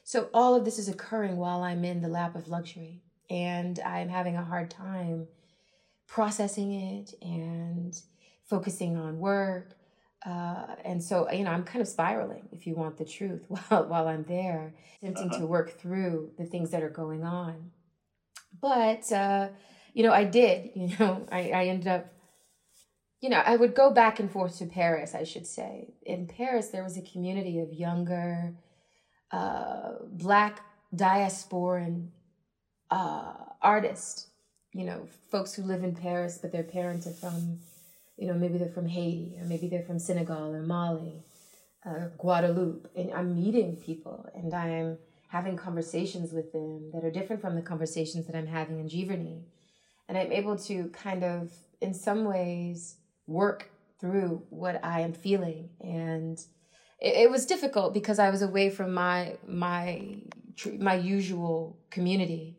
So 0.04 0.28
all 0.34 0.54
of 0.54 0.64
this 0.64 0.78
is 0.78 0.88
occurring 0.88 1.36
while 1.36 1.62
I'm 1.62 1.84
in 1.84 2.02
the 2.02 2.08
lap 2.08 2.34
of 2.34 2.48
luxury, 2.48 3.02
and 3.28 3.78
I'm 3.80 4.08
having 4.08 4.36
a 4.36 4.44
hard 4.44 4.70
time 4.70 5.28
processing 6.06 6.72
it 6.72 7.14
and 7.22 7.94
focusing 8.48 8.96
on 8.96 9.18
work 9.20 9.76
uh, 10.24 10.66
and 10.84 11.02
so, 11.02 11.30
you 11.30 11.44
know, 11.44 11.50
I'm 11.50 11.64
kind 11.64 11.80
of 11.80 11.88
spiraling, 11.88 12.48
if 12.52 12.66
you 12.66 12.74
want 12.74 12.98
the 12.98 13.04
truth, 13.04 13.44
while, 13.48 13.86
while 13.86 14.08
I'm 14.08 14.24
there, 14.24 14.74
attempting 15.02 15.30
uh-huh. 15.30 15.40
to 15.40 15.46
work 15.46 15.80
through 15.80 16.32
the 16.38 16.44
things 16.44 16.70
that 16.70 16.82
are 16.82 16.90
going 16.90 17.24
on. 17.24 17.70
But, 18.60 19.10
uh, 19.12 19.48
you 19.94 20.02
know, 20.02 20.12
I 20.12 20.24
did, 20.24 20.70
you 20.74 20.96
know, 20.98 21.26
I, 21.30 21.50
I 21.50 21.64
ended 21.66 21.88
up, 21.88 22.12
you 23.20 23.28
know, 23.28 23.42
I 23.44 23.56
would 23.56 23.74
go 23.74 23.90
back 23.90 24.18
and 24.18 24.30
forth 24.30 24.58
to 24.58 24.66
Paris, 24.66 25.14
I 25.14 25.24
should 25.24 25.46
say. 25.46 25.94
In 26.02 26.26
Paris, 26.26 26.68
there 26.68 26.82
was 26.82 26.96
a 26.96 27.02
community 27.02 27.60
of 27.60 27.72
younger, 27.72 28.54
uh, 29.30 29.92
black 30.10 30.60
diasporan 30.94 32.08
uh, 32.90 33.34
artists, 33.62 34.28
you 34.72 34.84
know, 34.84 35.06
folks 35.30 35.54
who 35.54 35.62
live 35.62 35.84
in 35.84 35.94
Paris, 35.94 36.38
but 36.40 36.50
their 36.52 36.62
parents 36.62 37.06
are 37.06 37.12
from 37.12 37.60
you 38.20 38.26
know, 38.26 38.34
maybe 38.34 38.58
they're 38.58 38.68
from 38.68 38.86
Haiti 38.86 39.34
or 39.40 39.46
maybe 39.46 39.66
they're 39.66 39.82
from 39.82 39.98
Senegal 39.98 40.54
or 40.54 40.62
Mali, 40.62 41.22
uh, 41.86 42.08
Guadeloupe. 42.18 42.86
And 42.94 43.10
I'm 43.14 43.34
meeting 43.34 43.76
people 43.76 44.28
and 44.34 44.52
I'm 44.52 44.98
having 45.28 45.56
conversations 45.56 46.30
with 46.30 46.52
them 46.52 46.90
that 46.92 47.02
are 47.02 47.10
different 47.10 47.40
from 47.40 47.56
the 47.56 47.62
conversations 47.62 48.26
that 48.26 48.36
I'm 48.36 48.46
having 48.46 48.78
in 48.78 48.88
Giverny. 48.88 49.44
And 50.06 50.18
I'm 50.18 50.32
able 50.32 50.58
to 50.58 50.88
kind 50.88 51.24
of, 51.24 51.50
in 51.80 51.94
some 51.94 52.24
ways, 52.24 52.96
work 53.30 53.70
through 54.00 54.42
what 54.50 54.84
I 54.84 55.00
am 55.00 55.12
feeling. 55.12 55.70
And 55.80 56.38
it, 57.00 57.14
it 57.24 57.30
was 57.30 57.46
difficult 57.46 57.94
because 57.94 58.18
I 58.18 58.30
was 58.30 58.42
away 58.42 58.70
from 58.70 58.92
my 58.92 59.36
my 59.46 60.22
my 60.78 60.94
usual 60.94 61.78
community. 61.90 62.58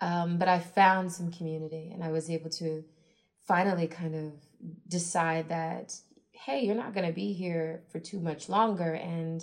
Um, 0.00 0.38
but 0.38 0.48
I 0.48 0.58
found 0.58 1.12
some 1.12 1.32
community 1.32 1.90
and 1.92 2.04
I 2.04 2.10
was 2.10 2.28
able 2.28 2.50
to 2.50 2.84
finally 3.46 3.86
kind 3.86 4.14
of 4.14 4.32
decide 4.88 5.48
that, 5.48 5.94
hey, 6.32 6.60
you're 6.64 6.74
not 6.74 6.92
going 6.92 7.06
to 7.06 7.14
be 7.14 7.32
here 7.32 7.82
for 7.90 7.98
too 7.98 8.20
much 8.20 8.50
longer. 8.50 8.92
And 8.92 9.42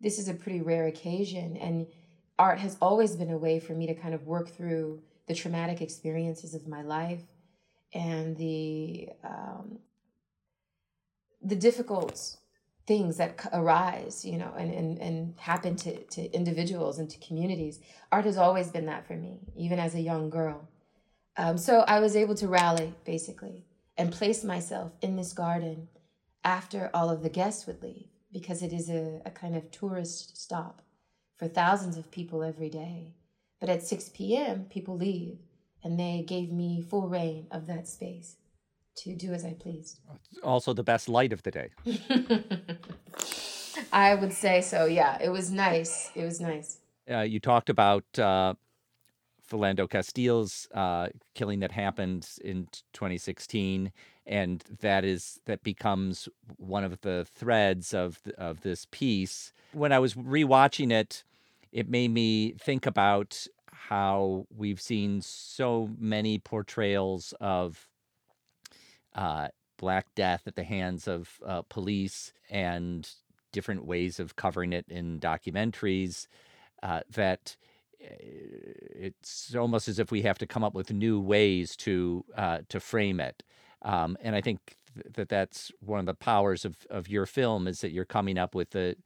this 0.00 0.18
is 0.18 0.28
a 0.28 0.34
pretty 0.34 0.60
rare 0.60 0.86
occasion. 0.88 1.56
And 1.56 1.86
art 2.36 2.58
has 2.58 2.76
always 2.82 3.14
been 3.14 3.30
a 3.30 3.38
way 3.38 3.60
for 3.60 3.74
me 3.74 3.86
to 3.86 3.94
kind 3.94 4.12
of 4.12 4.26
work 4.26 4.48
through 4.48 5.02
the 5.28 5.34
traumatic 5.34 5.80
experiences 5.80 6.54
of 6.54 6.66
my 6.66 6.82
life 6.82 7.22
and 7.94 8.36
the 8.36 9.08
um, 9.24 9.78
the 11.42 11.56
difficult 11.56 12.36
things 12.86 13.16
that 13.16 13.48
arise, 13.52 14.24
you 14.24 14.38
know, 14.38 14.52
and, 14.56 14.72
and, 14.72 14.98
and 14.98 15.34
happen 15.38 15.74
to, 15.76 16.04
to 16.04 16.30
individuals 16.32 16.98
and 16.98 17.10
to 17.10 17.18
communities. 17.18 17.80
Art 18.12 18.24
has 18.24 18.36
always 18.36 18.68
been 18.68 18.86
that 18.86 19.06
for 19.06 19.14
me, 19.14 19.40
even 19.56 19.78
as 19.78 19.94
a 19.94 20.00
young 20.00 20.30
girl. 20.30 20.68
Um, 21.36 21.58
so 21.58 21.80
I 21.80 22.00
was 22.00 22.14
able 22.14 22.36
to 22.36 22.48
rally, 22.48 22.94
basically 23.04 23.64
and 23.96 24.12
place 24.12 24.44
myself 24.44 24.92
in 25.00 25.16
this 25.16 25.32
garden 25.32 25.88
after 26.44 26.90
all 26.92 27.10
of 27.10 27.22
the 27.22 27.30
guests 27.30 27.66
would 27.66 27.82
leave 27.82 28.08
because 28.32 28.62
it 28.62 28.72
is 28.72 28.90
a, 28.90 29.22
a 29.24 29.30
kind 29.30 29.56
of 29.56 29.70
tourist 29.70 30.36
stop 30.36 30.82
for 31.36 31.48
thousands 31.48 31.96
of 31.96 32.10
people 32.10 32.42
every 32.42 32.68
day. 32.68 33.14
But 33.58 33.70
at 33.70 33.82
6 33.82 34.10
p.m., 34.10 34.66
people 34.68 34.96
leave, 34.96 35.38
and 35.82 35.98
they 35.98 36.24
gave 36.26 36.52
me 36.52 36.82
full 36.82 37.08
rein 37.08 37.46
of 37.50 37.66
that 37.66 37.88
space 37.88 38.36
to 38.96 39.14
do 39.14 39.32
as 39.32 39.44
I 39.44 39.54
pleased. 39.54 40.00
Also, 40.42 40.72
the 40.72 40.82
best 40.82 41.08
light 41.08 41.32
of 41.32 41.42
the 41.42 41.50
day. 41.50 41.70
I 43.92 44.14
would 44.14 44.32
say 44.32 44.60
so, 44.60 44.86
yeah. 44.86 45.18
It 45.22 45.28
was 45.30 45.50
nice. 45.50 46.10
It 46.14 46.24
was 46.24 46.40
nice. 46.40 46.78
Uh, 47.10 47.20
you 47.20 47.38
talked 47.38 47.70
about 47.70 48.04
uh, 48.18 48.54
Philando 49.48 49.88
Castile's 49.88 50.68
uh, 50.74 51.08
killing 51.34 51.60
that 51.60 51.72
happened 51.72 52.28
in 52.42 52.68
2016, 52.92 53.92
and 54.26 54.64
that 54.80 55.04
is 55.04 55.40
that 55.44 55.62
becomes 55.62 56.28
one 56.56 56.84
of 56.84 57.00
the 57.02 57.26
threads 57.32 57.94
of 57.94 58.20
the, 58.24 58.38
of 58.40 58.62
this 58.62 58.86
piece. 58.90 59.52
When 59.72 59.92
I 59.92 59.98
was 59.98 60.14
rewatching 60.14 60.90
it, 60.90 61.22
it 61.70 61.88
made 61.88 62.10
me 62.10 62.52
think 62.52 62.86
about 62.86 63.46
how 63.70 64.46
we've 64.54 64.80
seen 64.80 65.20
so 65.20 65.90
many 65.98 66.38
portrayals 66.38 67.34
of 67.40 67.88
uh, 69.16 69.48
Black 69.78 70.14
Death 70.14 70.44
at 70.46 70.56
the 70.56 70.64
hands 70.64 71.08
of 71.08 71.40
uh, 71.44 71.62
police 71.62 72.32
and 72.50 73.08
different 73.52 73.86
ways 73.86 74.20
of 74.20 74.36
covering 74.36 74.72
it 74.72 74.86
in 74.88 75.18
documentaries 75.18 76.28
uh, 76.82 77.00
that 77.10 77.56
it's 77.98 79.54
almost 79.54 79.88
as 79.88 79.98
if 79.98 80.10
we 80.10 80.22
have 80.22 80.38
to 80.38 80.46
come 80.46 80.62
up 80.64 80.74
with 80.74 80.92
new 80.92 81.20
ways 81.20 81.76
to 81.76 82.24
uh, 82.36 82.58
to 82.68 82.80
frame 82.80 83.20
it. 83.20 83.42
Um, 83.82 84.16
and 84.20 84.36
I 84.36 84.40
think 84.40 84.76
th- 84.94 85.14
that 85.14 85.28
that's 85.28 85.72
one 85.80 86.00
of 86.00 86.06
the 86.06 86.14
powers 86.14 86.64
of, 86.64 86.76
of 86.90 87.08
your 87.08 87.26
film 87.26 87.66
is 87.66 87.80
that 87.80 87.92
you're 87.92 88.04
coming 88.04 88.38
up 88.38 88.54
with 88.54 88.74
a 88.74 88.96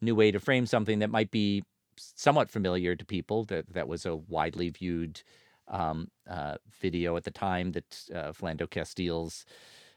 new 0.00 0.14
way 0.14 0.30
to 0.30 0.40
frame 0.40 0.66
something 0.66 0.98
that 1.00 1.10
might 1.10 1.30
be 1.30 1.62
somewhat 1.96 2.50
familiar 2.50 2.94
to 2.96 3.04
people. 3.04 3.44
That 3.44 3.72
that 3.72 3.88
was 3.88 4.06
a 4.06 4.16
widely 4.16 4.70
viewed 4.70 5.22
um, 5.68 6.08
uh, 6.28 6.56
video 6.80 7.16
at 7.16 7.24
the 7.24 7.30
time 7.30 7.72
that 7.72 8.00
uh, 8.14 8.32
Philando 8.32 8.68
Castile's 8.68 9.44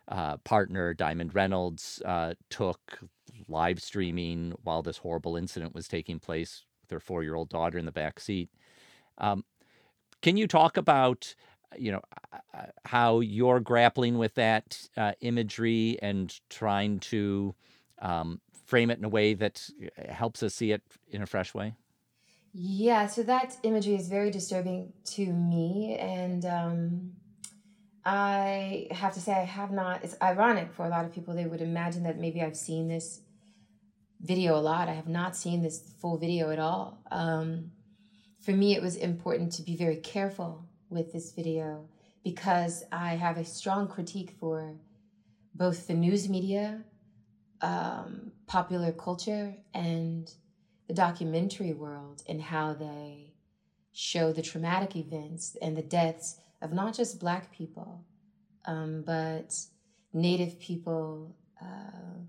uh, 0.08 0.38
partner 0.38 0.94
Diamond 0.94 1.36
Reynolds 1.36 2.02
uh, 2.06 2.34
took 2.50 3.00
live 3.48 3.82
streaming 3.82 4.54
while 4.64 4.82
this 4.82 4.98
horrible 4.98 5.36
incident 5.36 5.76
was 5.76 5.88
taking 5.88 6.20
place 6.20 6.64
with 6.82 6.92
her 6.92 7.00
four 7.00 7.24
year 7.24 7.36
old 7.36 7.50
daughter 7.50 7.78
in 7.78 7.86
the 7.86 7.92
back 7.92 8.20
seat. 8.20 8.50
Um, 9.18 9.44
can 10.22 10.38
you 10.38 10.48
talk 10.48 10.78
about 10.78 11.36
you 11.78 11.92
know 11.92 12.02
how 12.86 13.20
you're 13.20 13.60
grappling 13.60 14.18
with 14.18 14.36
that 14.36 14.88
uh, 14.96 15.12
imagery 15.20 15.98
and 16.02 16.34
trying 16.50 17.00
to 17.00 17.54
um, 18.02 18.40
frame 18.66 18.90
it 18.90 18.98
in 18.98 19.04
a 19.04 19.10
way 19.10 19.34
that 19.34 19.70
helps 20.08 20.42
us 20.44 20.54
see 20.54 20.72
it 20.72 20.82
in 21.10 21.22
a 21.22 21.26
fresh 21.26 21.54
way? 21.54 21.74
Yeah, 22.60 23.06
so 23.06 23.22
that 23.22 23.56
imagery 23.62 23.94
is 23.94 24.08
very 24.08 24.32
disturbing 24.32 24.92
to 25.12 25.32
me, 25.32 25.96
and 26.00 26.44
um, 26.44 27.12
I 28.04 28.88
have 28.90 29.14
to 29.14 29.20
say 29.20 29.32
I 29.32 29.44
have 29.44 29.70
not. 29.70 30.04
It's 30.04 30.16
ironic 30.20 30.74
for 30.74 30.84
a 30.84 30.90
lot 30.90 31.06
of 31.06 31.14
people; 31.14 31.36
they 31.36 31.46
would 31.46 31.62
imagine 31.62 32.02
that 32.06 32.18
maybe 32.18 32.42
I've 32.42 32.58
seen 32.58 32.88
this 32.88 33.22
video 34.20 34.56
a 34.56 34.60
lot. 34.60 34.90
I 34.90 34.94
have 34.94 35.08
not 35.08 35.36
seen 35.36 35.62
this 35.62 35.94
full 36.02 36.18
video 36.18 36.50
at 36.50 36.58
all. 36.58 36.98
Um, 37.12 37.74
for 38.40 38.54
me, 38.54 38.76
it 38.76 38.82
was 38.82 38.96
important 38.96 39.52
to 39.52 39.62
be 39.62 39.76
very 39.76 39.98
careful 39.98 40.66
with 40.90 41.14
this 41.14 41.34
video 41.34 41.88
because 42.24 42.84
I 42.92 43.18
have 43.18 43.38
a 43.38 43.46
strong 43.46 43.88
critique 43.88 44.32
for 44.40 44.74
both 45.54 45.86
the 45.86 45.94
news 45.94 46.28
media, 46.28 46.82
um, 47.62 48.32
popular 48.48 48.92
culture, 48.92 49.54
and 49.76 50.28
the 50.88 50.94
documentary 50.94 51.74
world 51.74 52.24
and 52.28 52.42
how 52.42 52.74
they 52.74 53.34
show 53.94 54.32
the 54.32 54.42
traumatic 54.42 54.96
events 54.96 55.58
and 55.62 55.76
the 55.76 55.82
deaths 55.82 56.40
of 56.62 56.72
not 56.72 56.94
just 56.94 57.20
Black 57.20 57.52
people, 57.52 58.04
um, 58.66 59.04
but 59.06 59.56
Native 60.14 60.60
people, 60.60 61.36
uh, 61.62 62.20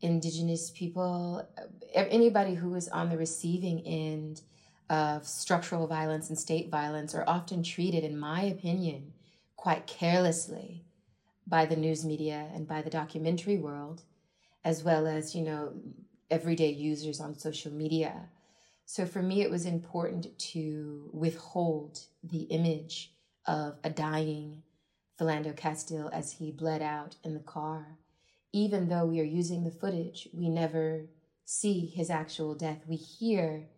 Indigenous 0.00 0.70
people, 0.70 1.46
anybody 1.94 2.54
who 2.54 2.74
is 2.74 2.88
on 2.88 3.08
the 3.08 3.16
receiving 3.16 3.80
end 3.86 4.42
of 4.90 5.26
structural 5.26 5.86
violence 5.86 6.28
and 6.28 6.38
state 6.38 6.70
violence 6.70 7.14
are 7.14 7.24
often 7.26 7.62
treated, 7.62 8.04
in 8.04 8.18
my 8.18 8.42
opinion, 8.42 9.12
quite 9.56 9.86
carelessly 9.86 10.84
by 11.46 11.64
the 11.66 11.76
news 11.76 12.04
media 12.04 12.48
and 12.54 12.66
by 12.66 12.82
the 12.82 12.90
documentary 12.90 13.58
world, 13.58 14.02
as 14.64 14.82
well 14.82 15.06
as, 15.06 15.34
you 15.34 15.42
know, 15.42 15.72
everyday 16.32 16.70
users 16.70 17.20
on 17.20 17.38
social 17.38 17.72
media. 17.72 18.30
So 18.86 19.06
for 19.06 19.22
me, 19.22 19.42
it 19.42 19.50
was 19.50 19.66
important 19.66 20.38
to 20.52 21.10
withhold 21.12 22.00
the 22.24 22.44
image 22.44 23.12
of 23.46 23.76
a 23.84 23.90
dying 23.90 24.62
Philando 25.20 25.54
Castile 25.56 26.10
as 26.12 26.32
he 26.32 26.50
bled 26.50 26.82
out 26.82 27.16
in 27.22 27.34
the 27.34 27.40
car. 27.40 27.98
Even 28.52 28.88
though 28.88 29.04
we 29.04 29.20
are 29.20 29.24
using 29.40 29.62
the 29.62 29.70
footage, 29.70 30.28
we 30.32 30.48
never 30.48 31.06
see 31.44 31.86
his 31.86 32.10
actual 32.10 32.54
death. 32.54 32.80
We 32.86 32.96
hear 32.96 33.68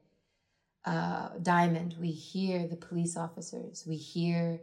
uh, 0.85 1.31
Diamond, 1.43 1.97
we 2.01 2.11
hear 2.11 2.67
the 2.67 2.77
police 2.77 3.17
officers, 3.17 3.85
we 3.87 3.97
hear 3.97 4.61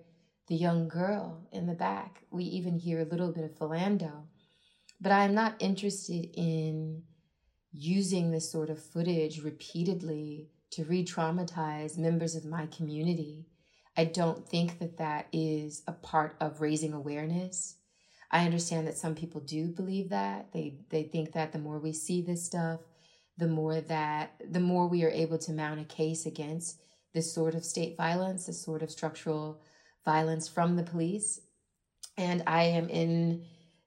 the 0.48 0.56
young 0.56 0.88
girl 0.88 1.48
in 1.52 1.66
the 1.68 1.74
back, 1.74 2.24
we 2.30 2.44
even 2.44 2.76
hear 2.76 3.00
a 3.02 3.06
little 3.06 3.32
bit 3.32 3.44
of 3.44 3.58
Philando. 3.58 4.24
But 5.00 5.12
I'm 5.12 5.34
not 5.34 5.56
interested 5.60 6.30
in 6.36 7.04
using 7.74 8.32
this 8.32 8.52
sort 8.52 8.70
of 8.70 8.84
footage 8.84 9.42
repeatedly 9.42 10.50
to 10.72 10.84
re 10.86 11.04
traumatize 11.06 11.98
members 11.98 12.36
of 12.36 12.46
my 12.46 12.66
community. 12.68 13.46
I 13.98 14.06
don't 14.06 14.48
think 14.48 14.80
that 14.80 14.98
that 14.98 15.28
is 15.34 15.84
a 15.88 15.92
part 15.92 16.36
of 16.40 16.62
raising 16.62 16.94
awareness. 16.94 17.76
I 18.32 18.46
understand 18.46 18.88
that 18.88 18.98
some 18.98 19.16
people 19.16 19.42
do 19.42 19.68
believe 19.68 20.10
that. 20.10 20.54
They, 20.54 20.80
they 20.90 21.04
think 21.04 21.34
that 21.34 21.52
the 21.52 21.60
more 21.60 21.80
we 21.80 21.92
see 21.92 22.22
this 22.22 22.46
stuff, 22.46 22.80
the 23.38 23.48
more 23.48 23.82
that, 23.82 24.36
the 24.50 24.62
more 24.62 24.88
we 24.88 25.04
are 25.04 25.10
able 25.10 25.38
to 25.40 25.52
mount 25.52 25.82
a 25.82 25.84
case 25.84 26.26
against 26.26 26.80
this 27.14 27.34
sort 27.34 27.56
of 27.56 27.66
state 27.66 27.98
violence, 27.98 28.46
this 28.46 28.64
sort 28.64 28.82
of 28.82 28.92
structural 28.92 29.62
violence 30.06 30.48
from 30.48 30.78
the 30.78 30.84
police. 30.84 31.42
And 32.18 32.44
I 32.48 32.64
am 32.64 32.88
in 32.88 33.44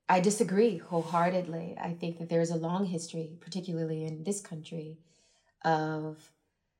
I 0.08 0.20
disagree 0.20 0.78
wholeheartedly. 0.78 1.76
I 1.80 1.94
think 1.94 2.18
that 2.18 2.28
there 2.28 2.42
is 2.42 2.50
a 2.50 2.56
long 2.56 2.84
history, 2.84 3.38
particularly 3.40 4.04
in 4.04 4.22
this 4.22 4.40
country, 4.40 4.98
of 5.64 6.30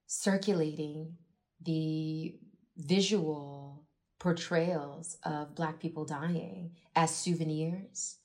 circulating 0.07 1.17
the 1.63 2.37
visual 2.77 3.85
portrayals 4.19 5.17
of 5.25 5.55
Black 5.55 5.81
people 5.81 6.05
dying 6.05 6.73
as 6.95 7.15
souvenirs. 7.15 8.17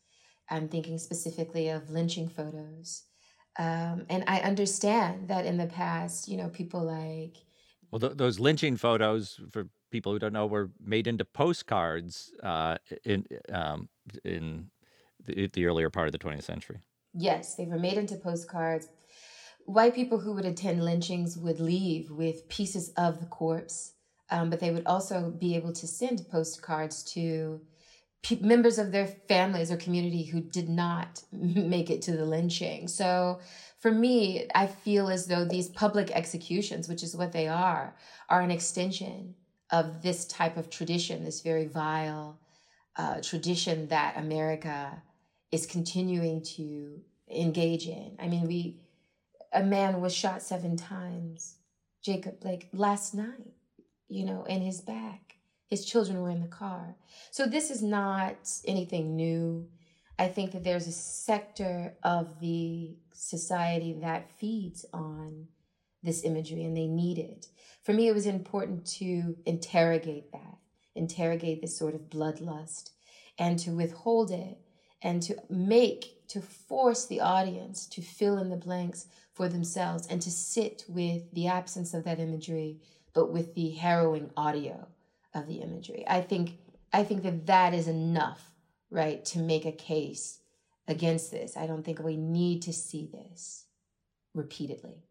I'm 0.50 0.68
thinking 0.68 0.98
specifically 0.98 1.70
of 1.70 1.90
lynching 1.90 2.28
photos. 2.28 3.04
Um, 3.58 4.06
and 4.10 4.24
I 4.28 4.40
understand 4.40 5.28
that 5.28 5.46
in 5.46 5.58
the 5.58 5.68
past, 5.68 6.28
you 6.28 6.38
know, 6.38 6.50
people 6.50 6.84
like. 6.84 7.38
Well, 7.92 8.00
th- 8.00 8.18
those 8.18 8.40
lynching 8.40 8.78
photos, 8.78 9.40
for 9.52 9.68
people 9.92 10.12
who 10.12 10.20
don't 10.20 10.34
know, 10.34 10.46
were 10.46 10.72
made 10.84 11.08
into 11.08 11.26
postcards 11.26 12.32
uh, 12.44 12.78
in 13.04 13.26
um, 13.52 13.90
in 14.24 14.70
the, 15.26 15.48
the 15.48 15.66
earlier 15.66 15.90
part 15.90 16.08
of 16.08 16.12
the 16.12 16.20
20th 16.20 16.44
century. 16.44 16.80
Yes, 17.14 17.56
they 17.56 17.66
were 17.66 17.80
made 17.80 17.98
into 17.98 18.16
postcards. 18.16 18.88
White 19.66 19.96
people 19.96 20.20
who 20.20 20.34
would 20.34 20.46
attend 20.46 20.84
lynchings 20.84 21.38
would 21.38 21.60
leave 21.60 22.10
with 22.12 22.48
pieces 22.50 22.92
of 22.98 23.20
the 23.20 23.26
corpse, 23.26 23.94
um, 24.32 24.50
but 24.50 24.60
they 24.60 24.72
would 24.72 24.86
also 24.86 25.32
be 25.32 25.56
able 25.56 25.74
to 25.74 25.88
send 25.88 26.28
postcards 26.30 27.04
to 27.14 27.62
pe- 28.24 28.40
members 28.40 28.80
of 28.80 28.92
their 28.92 29.08
families 29.08 29.72
or 29.72 29.78
community 29.78 30.24
who 30.24 30.42
did 30.42 30.70
not 30.70 31.24
make 31.32 31.90
it 31.90 32.02
to 32.04 32.12
the 32.16 32.26
lynching. 32.26 32.88
So 32.88 33.40
for 33.80 33.92
me, 33.92 34.48
I 34.54 34.68
feel 34.68 35.10
as 35.10 35.28
though 35.28 35.46
these 35.46 35.70
public 35.70 36.12
executions, 36.12 36.88
which 36.88 37.04
is 37.04 37.16
what 37.16 37.32
they 37.32 37.48
are, 37.48 37.96
are 38.30 38.42
an 38.42 38.52
extension 38.52 39.36
of 39.72 40.02
this 40.02 40.26
type 40.26 40.58
of 40.58 40.70
tradition, 40.70 41.24
this 41.24 41.42
very 41.42 41.68
vile 41.68 42.40
uh, 42.98 43.22
tradition 43.22 43.88
that 43.88 44.18
America 44.18 45.02
is 45.52 45.66
continuing 45.66 46.42
to 46.44 47.02
engage 47.30 47.88
in. 47.88 48.16
I 48.20 48.28
mean, 48.28 48.48
we 48.48 48.80
a 49.52 49.64
man 49.64 50.02
was 50.02 50.14
shot 50.14 50.42
seven 50.42 50.78
times, 50.78 51.56
Jacob 52.04 52.40
Blake, 52.40 52.68
last 52.72 53.14
night, 53.16 53.54
you 54.08 54.26
know, 54.26 54.44
in 54.44 54.62
his 54.62 54.82
back. 54.82 55.36
His 55.68 55.86
children 55.86 56.22
were 56.22 56.30
in 56.30 56.42
the 56.42 56.48
car. 56.48 56.96
So 57.32 57.46
this 57.46 57.70
is 57.70 57.84
not 57.84 58.38
anything 58.66 59.16
new. 59.16 59.68
I 60.18 60.28
think 60.28 60.52
that 60.52 60.64
there's 60.64 60.88
a 60.88 60.92
sector 60.92 61.96
of 62.04 62.40
the 62.40 62.98
society 63.14 63.98
that 64.02 64.32
feeds 64.32 64.86
on 64.94 65.48
this 66.02 66.24
imagery 66.24 66.64
and 66.64 66.76
they 66.76 66.88
need 66.88 67.18
it. 67.18 67.48
For 67.84 67.94
me, 67.94 68.08
it 68.08 68.16
was 68.16 68.26
important 68.26 68.86
to 68.98 69.36
interrogate 69.46 70.32
that, 70.32 70.58
interrogate 70.96 71.62
this 71.62 71.78
sort 71.78 71.96
of 71.96 72.10
bloodlust, 72.10 72.92
and 73.38 73.58
to 73.60 73.72
withhold 73.72 74.32
it 74.32 74.58
and 75.02 75.22
to 75.24 75.36
make, 75.50 76.28
to 76.28 76.42
force 76.42 77.06
the 77.06 77.22
audience 77.22 77.86
to 77.88 78.02
fill 78.02 78.38
in 78.38 78.50
the 78.50 78.58
blanks 78.58 79.08
for 79.34 79.48
themselves 79.48 80.08
and 80.08 80.22
to 80.22 80.32
sit 80.32 80.84
with 80.88 81.32
the 81.34 81.48
absence 81.48 81.94
of 81.94 82.04
that 82.04 82.20
imagery, 82.20 82.80
but 83.14 83.32
with 83.32 83.56
the 83.56 83.72
harrowing 83.72 84.30
audio 84.36 84.88
of 85.34 85.48
the 85.48 85.62
imagery. 85.62 86.04
I 86.08 86.22
think, 86.22 86.58
I 86.92 87.04
think 87.04 87.24
that 87.24 87.46
that 87.48 87.74
is 87.74 87.88
enough, 87.88 88.52
right, 88.90 89.24
to 89.26 89.40
make 89.40 89.66
a 89.66 89.72
case 89.72 90.40
against 90.88 91.32
this. 91.32 91.56
I 91.56 91.68
don't 91.68 91.84
think 91.84 92.00
we 92.00 92.18
need 92.18 92.64
to 92.64 92.74
see 92.74 93.06
this 93.12 93.66
repeatedly. 94.34 95.04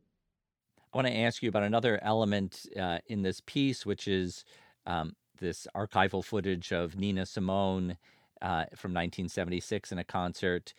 I 0.93 0.97
want 0.97 1.07
to 1.07 1.17
ask 1.17 1.43
you 1.43 1.49
about 1.49 1.63
another 1.63 1.99
element 2.03 2.67
uh, 2.79 2.99
in 3.07 3.23
this 3.23 3.41
piece, 3.45 3.87
which 3.87 4.09
is 4.09 4.45
um, 4.87 5.15
this 5.39 5.67
archival 5.77 6.25
footage 6.25 6.73
of 6.73 6.97
Nina 6.97 7.27
Simone 7.27 7.97
uh, 8.43 8.67
from 8.77 8.93
1976 8.93 9.93
in 9.93 9.99
a 9.99 10.05
concert 10.05 10.75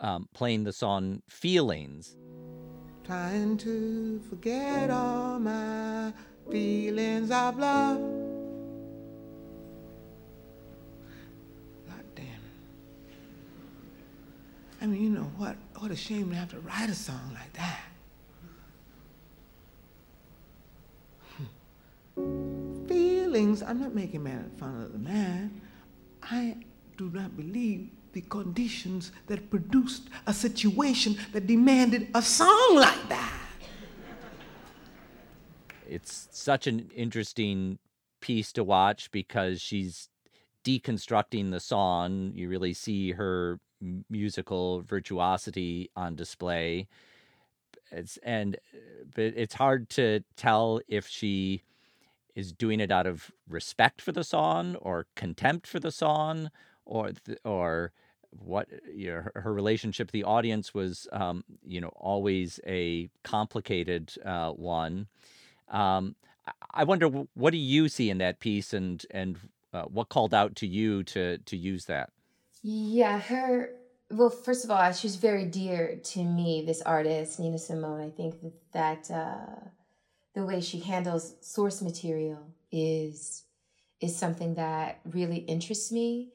um, 0.00 0.28
playing 0.34 0.64
the 0.64 0.72
song 0.72 1.22
Feelings. 1.28 2.16
Trying 3.04 3.56
to 3.58 4.20
forget 4.28 4.90
all 4.90 5.38
my 5.38 6.12
feelings 6.50 7.30
of 7.30 7.58
love. 7.58 7.98
God 11.88 12.04
damn. 12.14 12.26
I 14.80 14.86
mean, 14.86 15.02
you 15.02 15.10
know 15.10 15.30
what? 15.36 15.56
What 15.78 15.90
a 15.90 15.96
shame 15.96 16.30
to 16.30 16.36
have 16.36 16.50
to 16.50 16.60
write 16.60 16.90
a 16.90 16.94
song 16.94 17.30
like 17.34 17.52
that. 17.54 17.80
Hmm. 22.16 22.86
Feelings. 22.86 23.62
I'm 23.62 23.80
not 23.80 23.94
making 23.94 24.24
fun 24.58 24.82
of 24.82 24.92
the 24.92 24.98
man. 24.98 25.60
I 26.22 26.56
do 27.10 27.18
not 27.18 27.36
believe 27.36 27.90
the 28.12 28.20
conditions 28.20 29.10
that 29.26 29.50
produced 29.50 30.08
a 30.26 30.32
situation 30.32 31.16
that 31.32 31.46
demanded 31.46 32.08
a 32.14 32.22
song 32.22 32.76
like 32.76 33.08
that. 33.08 33.32
It's 35.88 36.28
such 36.30 36.66
an 36.66 36.90
interesting 36.94 37.78
piece 38.20 38.52
to 38.52 38.62
watch 38.62 39.10
because 39.10 39.60
she's 39.60 40.08
deconstructing 40.64 41.50
the 41.50 41.60
song. 41.60 42.32
You 42.34 42.48
really 42.48 42.72
see 42.72 43.12
her 43.12 43.58
musical 44.08 44.82
virtuosity 44.82 45.90
on 45.96 46.14
display. 46.14 46.86
It's 47.90 48.16
and 48.22 48.56
but 49.14 49.34
it's 49.36 49.54
hard 49.54 49.90
to 49.90 50.22
tell 50.36 50.80
if 50.86 51.08
she 51.08 51.62
is 52.34 52.52
doing 52.52 52.80
it 52.80 52.90
out 52.90 53.06
of 53.06 53.30
respect 53.48 54.00
for 54.00 54.12
the 54.12 54.24
song 54.24 54.76
or 54.76 55.06
contempt 55.16 55.66
for 55.66 55.80
the 55.80 55.90
song 55.90 56.50
or 56.84 57.12
or 57.44 57.92
what 58.30 58.68
you 58.92 59.10
know, 59.10 59.22
her, 59.22 59.32
her, 59.34 59.52
relationship 59.52 60.10
the 60.10 60.24
audience 60.24 60.72
was 60.72 61.06
um, 61.12 61.44
you 61.66 61.80
know 61.80 61.92
always 61.96 62.60
a 62.66 63.10
complicated 63.22 64.12
uh, 64.24 64.50
one. 64.50 65.06
Um, 65.68 66.16
I 66.72 66.84
wonder 66.84 67.08
what 67.34 67.50
do 67.50 67.58
you 67.58 67.88
see 67.88 68.10
in 68.10 68.18
that 68.18 68.40
piece, 68.40 68.72
and 68.72 69.04
and 69.10 69.38
uh, 69.72 69.84
what 69.84 70.08
called 70.08 70.34
out 70.34 70.56
to 70.56 70.66
you 70.66 71.02
to 71.04 71.38
to 71.38 71.56
use 71.56 71.86
that? 71.86 72.10
Yeah, 72.62 73.18
her. 73.18 73.70
Well, 74.10 74.30
first 74.30 74.64
of 74.64 74.70
all, 74.70 74.92
she's 74.92 75.16
very 75.16 75.46
dear 75.46 75.96
to 75.96 76.22
me. 76.22 76.64
This 76.66 76.82
artist, 76.82 77.40
Nina 77.40 77.58
Simone. 77.58 78.00
I 78.00 78.10
think 78.10 78.40
that 78.42 79.08
that 79.08 79.14
uh, 79.14 79.68
the 80.34 80.44
way 80.44 80.60
she 80.60 80.80
handles 80.80 81.34
source 81.40 81.82
material 81.82 82.40
is 82.70 83.44
is 84.00 84.16
something 84.16 84.54
that 84.54 85.00
really 85.04 85.38
interests 85.38 85.92
me. 85.92 86.32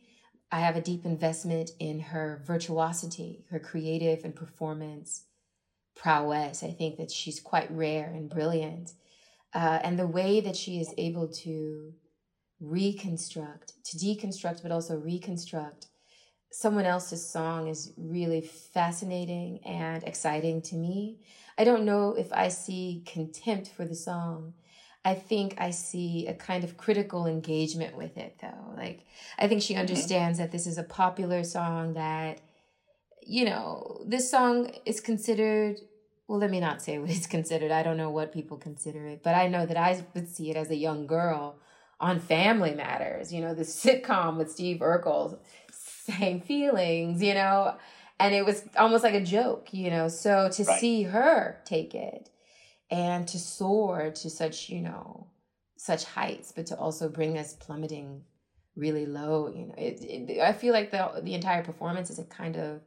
I 0.51 0.59
have 0.59 0.75
a 0.75 0.81
deep 0.81 1.05
investment 1.05 1.71
in 1.79 1.99
her 1.99 2.41
virtuosity, 2.45 3.45
her 3.49 3.59
creative 3.59 4.23
and 4.23 4.35
performance 4.35 5.25
prowess. 5.95 6.63
I 6.63 6.71
think 6.71 6.97
that 6.97 7.11
she's 7.11 7.39
quite 7.39 7.69
rare 7.71 8.05
and 8.05 8.29
brilliant. 8.29 8.93
Uh, 9.53 9.79
and 9.83 9.97
the 9.97 10.07
way 10.07 10.39
that 10.41 10.55
she 10.55 10.79
is 10.79 10.93
able 10.97 11.27
to 11.27 11.93
reconstruct, 12.59 13.73
to 13.85 13.97
deconstruct, 13.97 14.61
but 14.61 14.71
also 14.71 14.97
reconstruct 14.97 15.87
someone 16.51 16.85
else's 16.85 17.27
song 17.27 17.67
is 17.67 17.93
really 17.97 18.41
fascinating 18.41 19.59
and 19.65 20.03
exciting 20.03 20.61
to 20.61 20.75
me. 20.75 21.19
I 21.57 21.63
don't 21.63 21.85
know 21.85 22.13
if 22.17 22.31
I 22.33 22.47
see 22.47 23.03
contempt 23.05 23.69
for 23.69 23.85
the 23.85 23.95
song. 23.95 24.53
I 25.07 25.13
think 25.13 25.55
I 25.57 25.71
see 25.71 26.27
a 26.27 26.33
kind 26.33 26.65
of 26.65 26.75
critical 26.75 27.27
engagement 27.27 27.95
with 27.95 28.17
it, 28.17 28.39
though. 28.41 28.73
Like, 28.75 29.05
I 29.39 29.47
think 29.47 29.61
she 29.61 29.71
mm-hmm. 29.71 29.79
understands 29.79 30.37
that 30.37 30.51
this 30.51 30.67
is 30.67 30.77
a 30.77 30.83
popular 30.83 31.45
song 31.45 31.93
that, 31.93 32.41
you 33.25 33.45
know, 33.45 34.03
this 34.05 34.29
song 34.29 34.69
is 34.85 34.99
considered. 34.99 35.77
Well, 36.27 36.39
let 36.39 36.51
me 36.51 36.59
not 36.59 36.81
say 36.81 36.99
what 36.99 37.09
it's 37.09 37.25
considered. 37.25 37.71
I 37.71 37.83
don't 37.83 37.95
know 37.95 38.09
what 38.09 38.33
people 38.33 38.57
consider 38.57 39.07
it, 39.07 39.23
but 39.23 39.33
I 39.33 39.47
know 39.47 39.65
that 39.65 39.77
I 39.77 40.03
would 40.13 40.27
see 40.27 40.51
it 40.51 40.57
as 40.57 40.71
a 40.71 40.75
young 40.75 41.07
girl 41.07 41.55
on 42.01 42.19
Family 42.19 42.73
Matters, 42.73 43.31
you 43.31 43.39
know, 43.39 43.53
the 43.53 43.63
sitcom 43.79 44.35
with 44.35 44.51
Steve 44.51 44.79
Urkel 44.79 45.39
same 45.71 46.41
feelings, 46.41 47.21
you 47.21 47.33
know, 47.33 47.77
and 48.19 48.35
it 48.35 48.45
was 48.45 48.65
almost 48.77 49.05
like 49.05 49.13
a 49.13 49.23
joke, 49.23 49.69
you 49.71 49.89
know. 49.89 50.09
So 50.09 50.49
to 50.51 50.63
right. 50.65 50.79
see 50.81 51.03
her 51.03 51.61
take 51.63 51.95
it 51.95 52.29
and 52.89 53.27
to 53.27 53.39
soar 53.39 54.11
to 54.11 54.29
such, 54.29 54.69
you 54.69 54.81
know, 54.81 55.27
such 55.77 56.05
heights, 56.05 56.51
but 56.51 56.65
to 56.67 56.77
also 56.77 57.09
bring 57.09 57.37
us 57.37 57.53
plummeting 57.53 58.23
really 58.75 59.05
low, 59.05 59.47
you 59.47 59.65
know, 59.65 59.73
it, 59.77 60.01
it, 60.01 60.39
I 60.39 60.53
feel 60.53 60.73
like 60.73 60.91
the 60.91 61.21
the 61.21 61.33
entire 61.33 61.63
performance 61.63 62.09
is 62.09 62.19
a 62.19 62.23
kind 62.23 62.55
of 62.55 62.81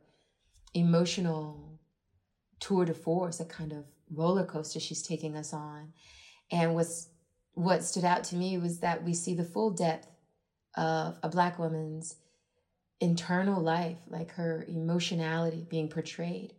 emotional 0.74 1.78
tour 2.60 2.84
de 2.84 2.94
force, 2.94 3.40
a 3.40 3.44
kind 3.44 3.72
of 3.72 3.84
roller 4.12 4.44
coaster 4.44 4.80
she's 4.80 5.02
taking 5.02 5.36
us 5.36 5.52
on. 5.52 5.92
And 6.50 6.74
what's 6.74 7.08
what 7.54 7.84
stood 7.84 8.04
out 8.04 8.24
to 8.24 8.36
me 8.36 8.58
was 8.58 8.80
that 8.80 9.04
we 9.04 9.14
see 9.14 9.34
the 9.34 9.44
full 9.44 9.70
depth 9.70 10.08
of 10.76 11.18
a 11.22 11.28
black 11.28 11.58
woman's 11.58 12.16
internal 13.00 13.60
life, 13.60 13.98
like 14.08 14.32
her 14.32 14.64
emotionality 14.68 15.66
being 15.68 15.88
portrayed 15.88 16.54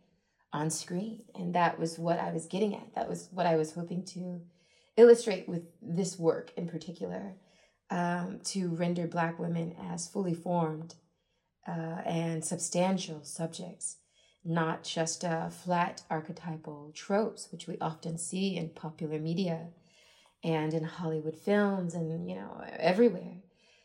on 0.53 0.69
screen. 0.69 1.23
And 1.35 1.55
that 1.55 1.79
was 1.79 1.97
what 1.97 2.19
I 2.19 2.31
was 2.31 2.45
getting 2.45 2.75
at. 2.75 2.93
That 2.95 3.09
was 3.09 3.29
what 3.31 3.45
I 3.45 3.55
was 3.55 3.73
hoping 3.73 4.03
to 4.05 4.41
illustrate 4.97 5.47
with 5.47 5.63
this 5.81 6.19
work 6.19 6.51
in 6.57 6.67
particular 6.67 7.35
um, 7.89 8.39
to 8.45 8.69
render 8.69 9.07
Black 9.07 9.39
women 9.39 9.75
as 9.91 10.07
fully 10.07 10.33
formed 10.33 10.95
uh, 11.67 12.01
and 12.05 12.43
substantial 12.43 13.23
subjects, 13.23 13.97
not 14.43 14.83
just 14.83 15.23
uh, 15.23 15.49
flat 15.49 16.01
archetypal 16.09 16.91
tropes, 16.93 17.49
which 17.51 17.67
we 17.67 17.77
often 17.79 18.17
see 18.17 18.57
in 18.57 18.69
popular 18.69 19.19
media 19.19 19.67
and 20.43 20.73
in 20.73 20.83
Hollywood 20.83 21.35
films 21.35 21.93
and, 21.93 22.27
you 22.27 22.35
know, 22.35 22.63
everywhere. 22.77 23.37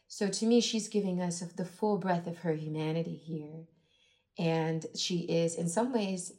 So 0.08 0.28
to 0.28 0.46
me, 0.46 0.60
she's 0.60 0.88
giving 0.88 1.20
us 1.20 1.40
the 1.40 1.64
full 1.64 1.98
breadth 1.98 2.26
of 2.26 2.38
her 2.38 2.54
humanity 2.54 3.16
here. 3.16 3.66
And 4.38 4.86
she 4.96 5.20
is, 5.20 5.54
in 5.56 5.68
some 5.68 5.92
ways, 5.92 6.32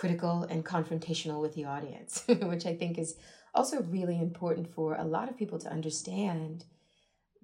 critical 0.00 0.44
and 0.44 0.64
confrontational 0.64 1.42
with 1.42 1.54
the 1.54 1.66
audience, 1.66 2.24
which 2.28 2.64
I 2.64 2.74
think 2.74 2.98
is 2.98 3.16
also 3.54 3.82
really 3.82 4.18
important 4.18 4.72
for 4.74 4.94
a 4.94 5.04
lot 5.04 5.28
of 5.28 5.36
people 5.36 5.58
to 5.58 5.70
understand 5.70 6.64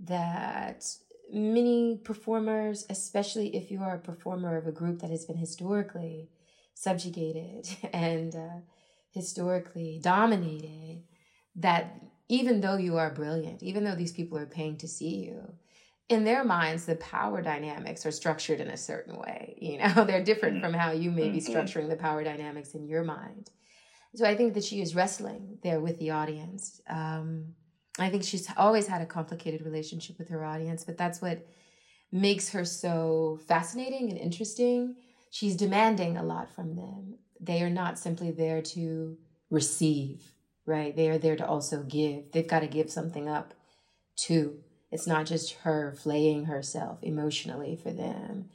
that 0.02 0.82
many 1.30 2.00
performers, 2.02 2.86
especially 2.88 3.54
if 3.54 3.70
you 3.70 3.82
are 3.82 3.96
a 3.96 4.08
performer 4.10 4.56
of 4.56 4.66
a 4.66 4.72
group 4.72 5.00
that 5.00 5.10
has 5.10 5.26
been 5.26 5.36
historically 5.36 6.30
subjugated 6.72 7.68
and 7.92 8.34
uh, 8.34 8.60
historically 9.10 10.00
dominated, 10.02 11.02
that 11.56 12.00
even 12.28 12.62
though 12.62 12.78
you 12.78 12.96
are 12.96 13.12
brilliant, 13.12 13.62
even 13.62 13.84
though 13.84 13.94
these 13.94 14.12
people 14.12 14.38
are 14.38 14.46
paying 14.46 14.78
to 14.78 14.88
see 14.88 15.26
you, 15.26 15.52
in 16.08 16.24
their 16.24 16.44
minds, 16.44 16.84
the 16.84 16.96
power 16.96 17.42
dynamics 17.42 18.06
are 18.06 18.10
structured 18.10 18.60
in 18.60 18.68
a 18.68 18.76
certain 18.76 19.16
way. 19.16 19.56
You 19.60 19.78
know, 19.78 20.04
they're 20.06 20.24
different 20.24 20.62
from 20.62 20.72
how 20.72 20.92
you 20.92 21.10
may 21.10 21.30
be 21.30 21.38
mm-hmm. 21.38 21.52
structuring 21.52 21.88
the 21.88 21.96
power 21.96 22.22
dynamics 22.22 22.74
in 22.74 22.86
your 22.86 23.04
mind. 23.04 23.50
So 24.14 24.24
I 24.24 24.36
think 24.36 24.54
that 24.54 24.64
she 24.64 24.80
is 24.80 24.94
wrestling 24.94 25.58
there 25.62 25.80
with 25.80 25.98
the 25.98 26.10
audience. 26.10 26.80
Um, 26.88 27.54
I 27.98 28.08
think 28.08 28.24
she's 28.24 28.48
always 28.56 28.86
had 28.86 29.02
a 29.02 29.06
complicated 29.06 29.62
relationship 29.62 30.18
with 30.18 30.28
her 30.28 30.44
audience, 30.44 30.84
but 30.84 30.96
that's 30.96 31.20
what 31.20 31.46
makes 32.12 32.50
her 32.50 32.64
so 32.64 33.38
fascinating 33.46 34.10
and 34.10 34.18
interesting. 34.18 34.96
She's 35.30 35.56
demanding 35.56 36.16
a 36.16 36.22
lot 36.22 36.54
from 36.54 36.76
them. 36.76 37.18
They 37.40 37.62
are 37.62 37.70
not 37.70 37.98
simply 37.98 38.30
there 38.30 38.62
to 38.62 39.18
receive 39.50 40.32
right? 40.66 40.94
They 40.94 41.08
are 41.08 41.18
there 41.18 41.36
to 41.36 41.46
also 41.46 41.82
give. 41.84 42.32
They've 42.32 42.46
got 42.46 42.60
to 42.60 42.66
give 42.66 42.90
something 42.90 43.28
up 43.28 43.54
too. 44.16 44.58
It's 44.90 45.06
not 45.06 45.26
just 45.26 45.52
her 45.62 45.94
flaying 45.98 46.44
herself 46.44 47.02
emotionally 47.02 47.76
for 47.76 47.90
them. 47.90 48.50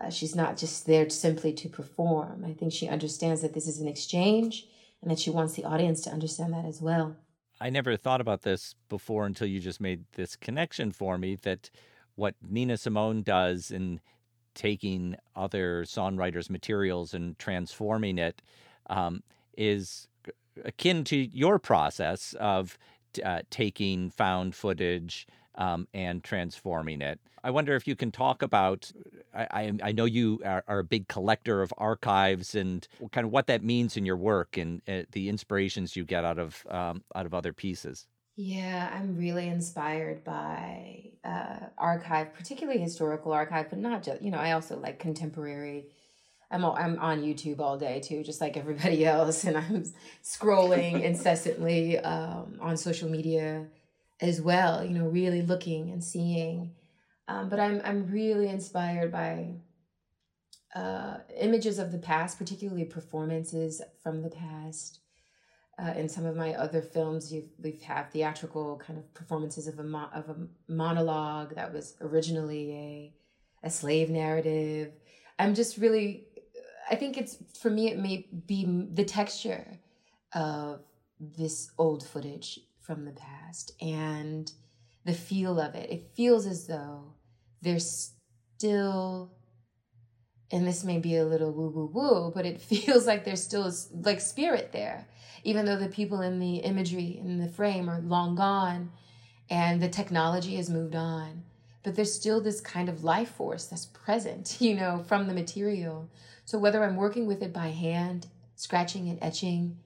Uh, 0.00 0.10
she's 0.10 0.34
not 0.34 0.56
just 0.56 0.86
there 0.86 1.08
simply 1.10 1.52
to 1.52 1.68
perform. 1.68 2.44
I 2.46 2.52
think 2.52 2.72
she 2.72 2.88
understands 2.88 3.42
that 3.42 3.54
this 3.54 3.66
is 3.66 3.80
an 3.80 3.88
exchange 3.88 4.66
and 5.02 5.10
that 5.10 5.18
she 5.18 5.30
wants 5.30 5.54
the 5.54 5.64
audience 5.64 6.00
to 6.02 6.10
understand 6.10 6.52
that 6.52 6.64
as 6.64 6.80
well. 6.80 7.16
I 7.60 7.70
never 7.70 7.96
thought 7.96 8.20
about 8.20 8.42
this 8.42 8.74
before 8.88 9.26
until 9.26 9.46
you 9.46 9.60
just 9.60 9.80
made 9.80 10.04
this 10.14 10.36
connection 10.36 10.92
for 10.92 11.18
me 11.18 11.36
that 11.42 11.70
what 12.14 12.34
Nina 12.42 12.76
Simone 12.76 13.22
does 13.22 13.70
in 13.70 14.00
taking 14.54 15.16
other 15.36 15.84
songwriters' 15.84 16.50
materials 16.50 17.14
and 17.14 17.38
transforming 17.38 18.18
it 18.18 18.42
um, 18.88 19.22
is 19.56 20.08
akin 20.64 21.04
to 21.04 21.16
your 21.16 21.58
process 21.58 22.34
of 22.40 22.78
uh, 23.24 23.40
taking 23.50 24.10
found 24.10 24.54
footage 24.54 25.26
um, 25.60 25.86
and 25.92 26.24
transforming 26.24 27.02
it. 27.02 27.20
I 27.44 27.50
wonder 27.50 27.76
if 27.76 27.86
you 27.86 27.94
can 27.94 28.10
talk 28.10 28.42
about. 28.42 28.90
I, 29.32 29.72
I, 29.82 29.92
know 29.92 30.06
you 30.06 30.40
are, 30.44 30.64
are, 30.66 30.80
a 30.80 30.84
big 30.84 31.06
collector 31.06 31.62
of 31.62 31.72
archives 31.78 32.56
and 32.56 32.86
kind 33.12 33.24
of 33.24 33.30
what 33.30 33.46
that 33.46 33.62
means 33.62 33.96
in 33.96 34.04
your 34.04 34.16
work 34.16 34.56
and 34.56 34.82
uh, 34.88 35.02
the 35.12 35.28
inspirations 35.28 35.94
you 35.94 36.04
get 36.04 36.24
out 36.24 36.40
of 36.40 36.66
um, 36.68 37.04
out 37.14 37.26
of 37.26 37.34
other 37.34 37.52
pieces. 37.52 38.08
Yeah, 38.34 38.90
I'm 38.92 39.16
really 39.16 39.46
inspired 39.46 40.24
by 40.24 41.10
uh, 41.22 41.66
archive, 41.78 42.34
particularly 42.34 42.80
historical 42.80 43.32
archive, 43.32 43.70
but 43.70 43.78
not 43.78 44.02
just. 44.02 44.20
You 44.20 44.32
know, 44.32 44.38
I 44.38 44.52
also 44.52 44.76
like 44.76 44.98
contemporary 44.98 45.86
I'm 46.50 46.64
I'm 46.64 46.98
on 46.98 47.22
YouTube 47.22 47.60
all 47.60 47.78
day 47.78 48.00
too, 48.00 48.24
just 48.24 48.40
like 48.40 48.56
everybody 48.56 49.04
else, 49.16 49.44
and 49.44 49.56
I'm 49.56 49.84
scrolling 50.24 51.02
incessantly 51.04 51.98
um, 51.98 52.58
on 52.60 52.76
social 52.76 53.08
media 53.08 53.66
as 54.20 54.40
well. 54.40 54.84
You 54.84 54.98
know, 54.98 55.06
really 55.06 55.42
looking 55.42 55.90
and 55.90 56.02
seeing. 56.02 56.72
Um, 57.28 57.48
but 57.48 57.60
I'm 57.60 57.80
I'm 57.84 58.10
really 58.10 58.48
inspired 58.48 59.12
by 59.12 59.54
uh, 60.74 61.18
images 61.38 61.78
of 61.78 61.92
the 61.92 61.98
past, 61.98 62.38
particularly 62.38 62.84
performances 62.84 63.82
from 64.02 64.22
the 64.22 64.30
past. 64.30 65.00
Uh, 65.78 65.92
in 65.96 66.08
some 66.08 66.26
of 66.26 66.36
my 66.36 66.52
other 66.54 66.82
films, 66.82 67.32
you've 67.32 67.48
we've 67.62 67.80
have 67.82 68.10
theatrical 68.10 68.76
kind 68.78 68.98
of 68.98 69.14
performances 69.14 69.66
of 69.66 69.78
a 69.78 69.84
mo- 69.84 70.10
of 70.12 70.28
a 70.28 70.36
monologue 70.68 71.54
that 71.54 71.72
was 71.72 71.96
originally 72.00 72.72
a 72.72 73.14
a 73.66 73.70
slave 73.70 74.10
narrative. 74.10 74.92
I'm 75.38 75.54
just 75.54 75.78
really 75.78 76.26
I 76.90 76.96
think 76.96 77.16
it's 77.16 77.38
for 77.60 77.70
me, 77.70 77.88
it 77.88 77.98
may 77.98 78.26
be 78.46 78.64
the 78.92 79.04
texture 79.04 79.78
of 80.34 80.80
this 81.20 81.70
old 81.78 82.06
footage 82.06 82.58
from 82.80 83.04
the 83.04 83.12
past 83.12 83.72
and 83.80 84.50
the 85.04 85.12
feel 85.12 85.60
of 85.60 85.74
it. 85.74 85.90
It 85.90 86.14
feels 86.14 86.46
as 86.46 86.66
though 86.66 87.14
there's 87.62 88.12
still, 88.56 89.32
and 90.50 90.66
this 90.66 90.84
may 90.84 90.98
be 90.98 91.16
a 91.16 91.24
little 91.24 91.52
woo 91.52 91.70
woo 91.70 91.90
woo, 91.92 92.32
but 92.34 92.46
it 92.46 92.60
feels 92.60 93.06
like 93.06 93.24
there's 93.24 93.42
still 93.42 93.72
like 93.92 94.20
spirit 94.20 94.72
there, 94.72 95.06
even 95.44 95.66
though 95.66 95.78
the 95.78 95.88
people 95.88 96.20
in 96.20 96.38
the 96.38 96.56
imagery 96.56 97.18
in 97.18 97.38
the 97.38 97.48
frame 97.48 97.88
are 97.88 98.00
long 98.00 98.34
gone 98.34 98.90
and 99.48 99.82
the 99.82 99.88
technology 99.88 100.56
has 100.56 100.70
moved 100.70 100.94
on. 100.94 101.44
But 101.82 101.96
there's 101.96 102.12
still 102.12 102.40
this 102.40 102.60
kind 102.60 102.88
of 102.88 103.04
life 103.04 103.30
force 103.30 103.66
that's 103.66 103.86
present, 103.86 104.56
you 104.60 104.74
know, 104.74 105.04
from 105.06 105.26
the 105.26 105.34
material 105.34 106.10
so 106.50 106.58
whether 106.58 106.82
I'm 106.82 106.96
working 106.96 107.28
with 107.28 107.44
it 107.44 107.52
by 107.52 107.68
hand, 107.68 108.26
scratching 108.56 109.08
and 109.08 109.20
etching 109.22 109.78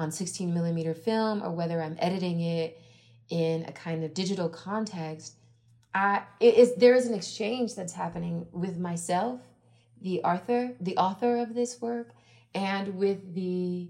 on 0.00 0.10
16 0.10 0.52
millimeter 0.52 0.94
film, 0.94 1.42
or 1.42 1.50
whether 1.50 1.82
I'm 1.82 1.96
editing 1.98 2.40
it 2.40 2.80
in 3.28 3.64
a 3.66 3.72
kind 3.72 4.02
of 4.02 4.14
digital 4.14 4.48
context, 4.48 5.34
I, 5.94 6.22
it 6.40 6.54
is, 6.54 6.74
there 6.76 6.94
is 6.94 7.06
an 7.06 7.14
exchange 7.14 7.74
that's 7.74 7.92
happening 7.92 8.46
with 8.52 8.78
myself, 8.78 9.40
the 10.00 10.22
author, 10.22 10.72
the 10.80 10.96
author 10.96 11.36
of 11.38 11.54
this 11.54 11.80
work, 11.80 12.10
and 12.54 12.96
with 12.96 13.34
the 13.34 13.88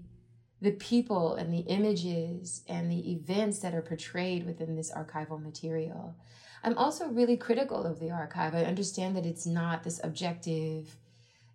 the 0.61 0.71
people 0.73 1.33
and 1.33 1.51
the 1.51 1.61
images 1.61 2.61
and 2.67 2.91
the 2.91 3.11
events 3.11 3.57
that 3.59 3.73
are 3.73 3.81
portrayed 3.81 4.45
within 4.45 4.75
this 4.75 4.91
archival 4.91 5.41
material. 5.41 6.15
I'm 6.63 6.77
also 6.77 7.07
really 7.07 7.35
critical 7.35 7.83
of 7.83 7.99
the 7.99 8.11
archive. 8.11 8.53
I 8.53 8.65
understand 8.65 9.15
that 9.15 9.25
it's 9.25 9.47
not 9.47 9.83
this 9.83 9.99
objective, 10.03 10.95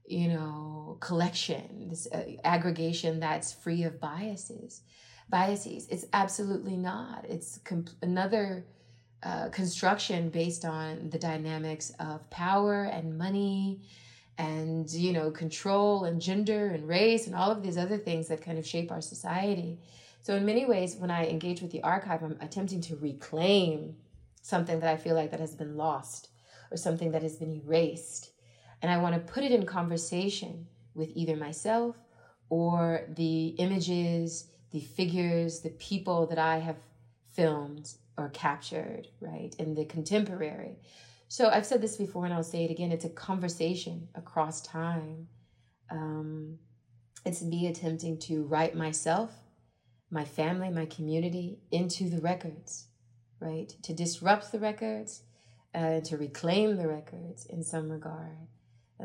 you 0.07 0.29
know, 0.29 0.97
collection, 1.01 1.89
this 1.89 2.07
uh, 2.13 2.25
aggregation 2.45 3.21
that's 3.21 3.53
free 3.53 3.83
of 3.83 4.01
biases. 4.01 4.83
Biases. 5.29 5.89
It's 5.89 6.07
absolutely 6.13 6.77
not. 6.77 7.25
It's 7.29 7.59
comp- 7.65 7.91
another 8.03 8.65
uh, 9.23 9.49
construction 9.49 10.29
based 10.29 10.65
on 10.65 11.11
the 11.11 11.19
dynamics 11.19 11.91
of 11.99 12.29
power 12.31 12.85
and 12.85 13.19
money 13.19 13.81
and 14.39 14.91
you 14.91 15.13
know 15.13 15.31
control 15.31 16.05
and 16.05 16.21
gender 16.21 16.69
and 16.69 16.87
race 16.87 17.27
and 17.27 17.35
all 17.35 17.51
of 17.51 17.63
these 17.63 17.79
other 17.79 17.97
things 17.97 18.29
that 18.29 18.43
kind 18.43 18.59
of 18.59 18.67
shape 18.67 18.93
our 18.93 19.01
society 19.01 19.81
so 20.21 20.35
in 20.35 20.45
many 20.45 20.67
ways 20.67 20.97
when 20.97 21.11
i 21.11 21.27
engage 21.27 21.63
with 21.63 21.71
the 21.71 21.83
archive 21.83 22.23
i'm 22.23 22.37
attempting 22.41 22.81
to 22.81 22.97
reclaim 22.97 23.97
something 24.43 24.81
that 24.81 24.91
i 24.91 24.97
feel 24.97 25.15
like 25.15 25.31
that 25.31 25.41
has 25.41 25.55
been 25.55 25.77
lost 25.77 26.29
or 26.71 26.77
something 26.77 27.13
that 27.13 27.23
has 27.23 27.37
been 27.37 27.63
erased 27.65 28.31
and 28.83 28.91
i 28.91 28.97
want 28.97 29.15
to 29.15 29.33
put 29.33 29.45
it 29.45 29.53
in 29.53 29.65
conversation 29.65 30.67
with 30.95 31.11
either 31.15 31.37
myself 31.37 31.97
or 32.49 33.03
the 33.15 33.49
images 33.59 34.49
the 34.71 34.81
figures 34.81 35.61
the 35.61 35.71
people 35.71 36.27
that 36.27 36.39
i 36.39 36.59
have 36.59 36.77
filmed 37.33 37.95
or 38.17 38.29
captured 38.31 39.09
right 39.21 39.55
in 39.59 39.75
the 39.75 39.85
contemporary 39.85 40.79
so 41.29 41.49
I've 41.49 41.67
said 41.67 41.83
this 41.83 41.97
before 41.97 42.25
and 42.25 42.33
I'll 42.33 42.43
say 42.43 42.65
it 42.65 42.71
again. 42.71 42.93
It's 42.93 43.05
a 43.05 43.11
conversation 43.11 44.09
across 44.15 44.61
time. 44.61 45.29
Um, 45.91 46.59
it's 47.25 47.43
me 47.43 47.67
attempting 47.67 48.19
to 48.21 48.45
write 48.45 48.77
myself, 48.77 49.33
my 50.11 50.25
family, 50.25 50.71
my 50.71 50.87
community 50.87 51.59
into 51.73 52.09
the 52.09 52.21
records, 52.21 52.87
right? 53.41 53.75
To 53.83 53.93
disrupt 53.93 54.53
the 54.53 54.61
records, 54.61 55.23
uh, 55.75 56.01
to 56.01 56.17
reclaim 56.17 56.77
the 56.77 56.87
records 56.87 57.45
in 57.47 57.65
some 57.65 57.91
regard, 57.91 58.47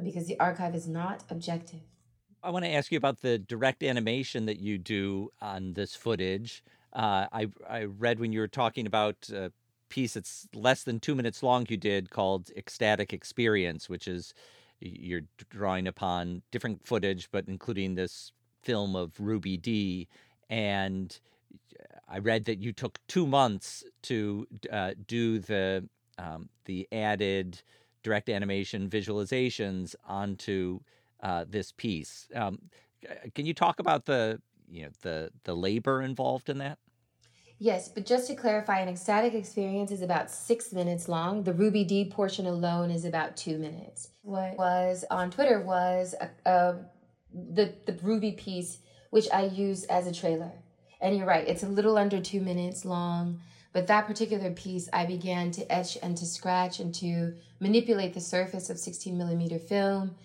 because 0.04 0.28
the 0.28 0.40
archive 0.40 0.76
is 0.76 0.88
not 0.88 1.24
objective. 1.30 1.82
I 2.44 2.50
want 2.50 2.66
to 2.66 2.72
ask 2.72 2.92
you 2.92 2.98
about 2.98 3.22
the 3.22 3.38
direct 3.38 3.84
animation 3.84 4.46
that 4.48 4.60
you 4.60 4.78
do 4.78 5.30
on 5.42 5.74
this 5.74 5.96
footage. 5.96 6.64
Uh, 6.94 7.28
I 7.32 7.48
I 7.70 7.84
read 7.84 8.20
when 8.20 8.34
you 8.34 8.40
were 8.40 8.48
talking 8.48 8.88
about 8.88 9.30
a 9.30 9.52
piece 9.90 10.14
that's 10.14 10.48
less 10.56 10.84
than 10.84 11.00
two 11.00 11.14
minutes 11.14 11.44
long 11.44 11.66
you 11.70 11.78
did 11.78 12.10
called 12.10 12.50
Ecstatic 12.58 13.14
Experience, 13.14 13.90
which 13.90 14.08
is 14.08 14.34
you're 14.80 15.22
drawing 15.50 15.88
upon 15.88 16.42
different 16.52 16.86
footage, 16.86 17.30
but 17.32 17.48
including 17.48 17.94
this 17.96 18.32
film 18.64 18.96
of 18.96 19.14
Ruby 19.20 19.58
Dee. 19.58 20.08
And 20.50 21.18
I 22.10 22.20
read 22.20 22.46
that 22.46 22.60
you 22.60 22.74
took 22.74 23.00
two 23.08 23.28
months 23.28 23.84
to 24.04 24.48
uh, 24.72 24.92
do 25.08 25.40
the 25.40 25.88
um, 26.18 26.50
the 26.66 26.88
added 26.92 27.62
direct 28.04 28.30
animation 28.30 28.90
visualizations 28.90 29.96
onto 30.08 30.80
uh, 31.22 31.46
this 31.48 31.72
piece. 31.72 32.28
Um, 32.36 32.60
can 33.36 33.46
you 33.46 33.54
talk 33.54 33.80
about 33.80 34.06
the 34.06 34.42
you 34.70 34.84
know 34.84 34.90
the 35.02 35.32
the 35.44 35.56
labor 35.56 36.02
involved 36.02 36.50
in 36.50 36.58
that? 36.60 36.78
Yes, 37.64 37.90
but 37.90 38.08
just 38.08 38.26
to 38.28 38.36
clarify, 38.36 38.80
an 38.80 38.90
ecstatic 38.90 39.36
experience 39.36 39.92
is 39.92 40.02
about 40.02 40.32
six 40.32 40.74
minutes 40.74 41.08
long. 41.08 41.44
The 41.44 41.54
Ruby 41.54 41.84
Dee 41.84 42.06
portion 42.06 42.48
alone 42.48 42.90
is 42.90 43.06
about 43.06 43.38
two 43.38 43.60
minutes. 43.60 44.10
What 44.24 44.58
was 44.58 45.06
on 45.12 45.30
Twitter 45.30 45.62
was 45.62 46.16
a, 46.20 46.30
a, 46.50 46.76
the 47.32 47.76
the 47.86 47.94
Ruby 48.02 48.32
piece, 48.32 48.80
which 49.12 49.28
I 49.32 49.44
use 49.44 49.84
as 49.84 50.08
a 50.08 50.12
trailer. 50.12 50.52
And 51.00 51.16
you're 51.16 51.28
right, 51.28 51.48
it's 51.48 51.64
a 51.64 51.68
little 51.68 51.98
under 51.98 52.20
two 52.20 52.42
minutes 52.42 52.84
long. 52.84 53.40
But 53.74 53.88
that 53.88 54.06
particular 54.06 54.52
piece, 54.52 54.90
I 54.92 55.06
began 55.06 55.52
to 55.52 55.72
etch 55.72 55.98
and 56.04 56.18
to 56.18 56.26
scratch 56.26 56.80
and 56.80 56.94
to 56.96 57.34
manipulate 57.60 58.14
the 58.14 58.20
surface 58.20 58.70
of 58.70 58.78
16 58.78 59.18
millimeter 59.18 59.60
film 59.60 60.16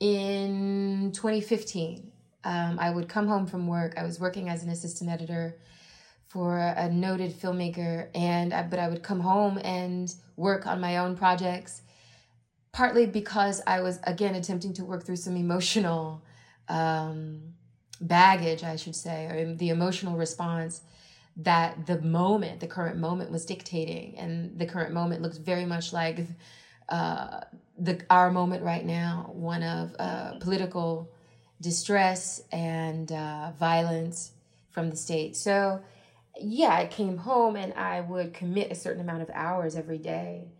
in 0.00 1.10
2015. 1.14 2.12
Um, 2.44 2.78
I 2.78 2.90
would 2.90 3.08
come 3.08 3.26
home 3.26 3.46
from 3.46 3.66
work. 3.66 3.94
I 3.96 4.02
was 4.02 4.20
working 4.20 4.48
as 4.48 4.62
an 4.62 4.70
assistant 4.70 5.10
editor 5.10 5.56
for 6.28 6.58
a 6.58 6.88
noted 6.88 7.32
filmmaker 7.32 8.08
and 8.14 8.54
I, 8.54 8.62
but 8.62 8.78
I 8.78 8.88
would 8.88 9.02
come 9.02 9.20
home 9.20 9.58
and 9.64 10.14
work 10.36 10.66
on 10.66 10.80
my 10.80 10.98
own 10.98 11.16
projects 11.16 11.82
partly 12.72 13.06
because 13.06 13.60
I 13.66 13.80
was 13.80 13.98
again 14.04 14.36
attempting 14.36 14.72
to 14.74 14.84
work 14.84 15.04
through 15.04 15.16
some 15.16 15.36
emotional 15.36 16.22
um, 16.68 17.54
baggage 18.00 18.62
I 18.62 18.76
should 18.76 18.94
say 18.94 19.26
or 19.26 19.54
the 19.54 19.70
emotional 19.70 20.16
response 20.16 20.82
that 21.42 21.86
the 21.86 22.00
moment 22.02 22.60
the 22.60 22.66
current 22.66 22.98
moment 22.98 23.30
was 23.30 23.44
dictating 23.44 24.16
and 24.18 24.58
the 24.58 24.66
current 24.66 24.92
moment 24.92 25.22
looks 25.22 25.38
very 25.38 25.64
much 25.64 25.92
like 25.92 26.26
uh, 26.88 27.40
the 27.78 28.00
our 28.10 28.30
moment 28.30 28.62
right 28.62 28.84
now 28.84 29.30
one 29.32 29.62
of 29.62 29.94
uh, 29.98 30.38
political 30.40 31.10
distress 31.60 32.42
and 32.52 33.12
uh, 33.12 33.52
violence 33.58 34.32
from 34.70 34.90
the 34.90 34.96
state. 34.96 35.36
So 35.36 35.80
yeah, 36.40 36.74
I 36.74 36.86
came 36.86 37.18
home 37.18 37.56
and 37.56 37.72
I 37.74 38.00
would 38.00 38.32
commit 38.32 38.72
a 38.72 38.74
certain 38.74 39.00
amount 39.00 39.22
of 39.22 39.30
hours 39.34 39.76
every 39.76 39.98
day 39.98 40.52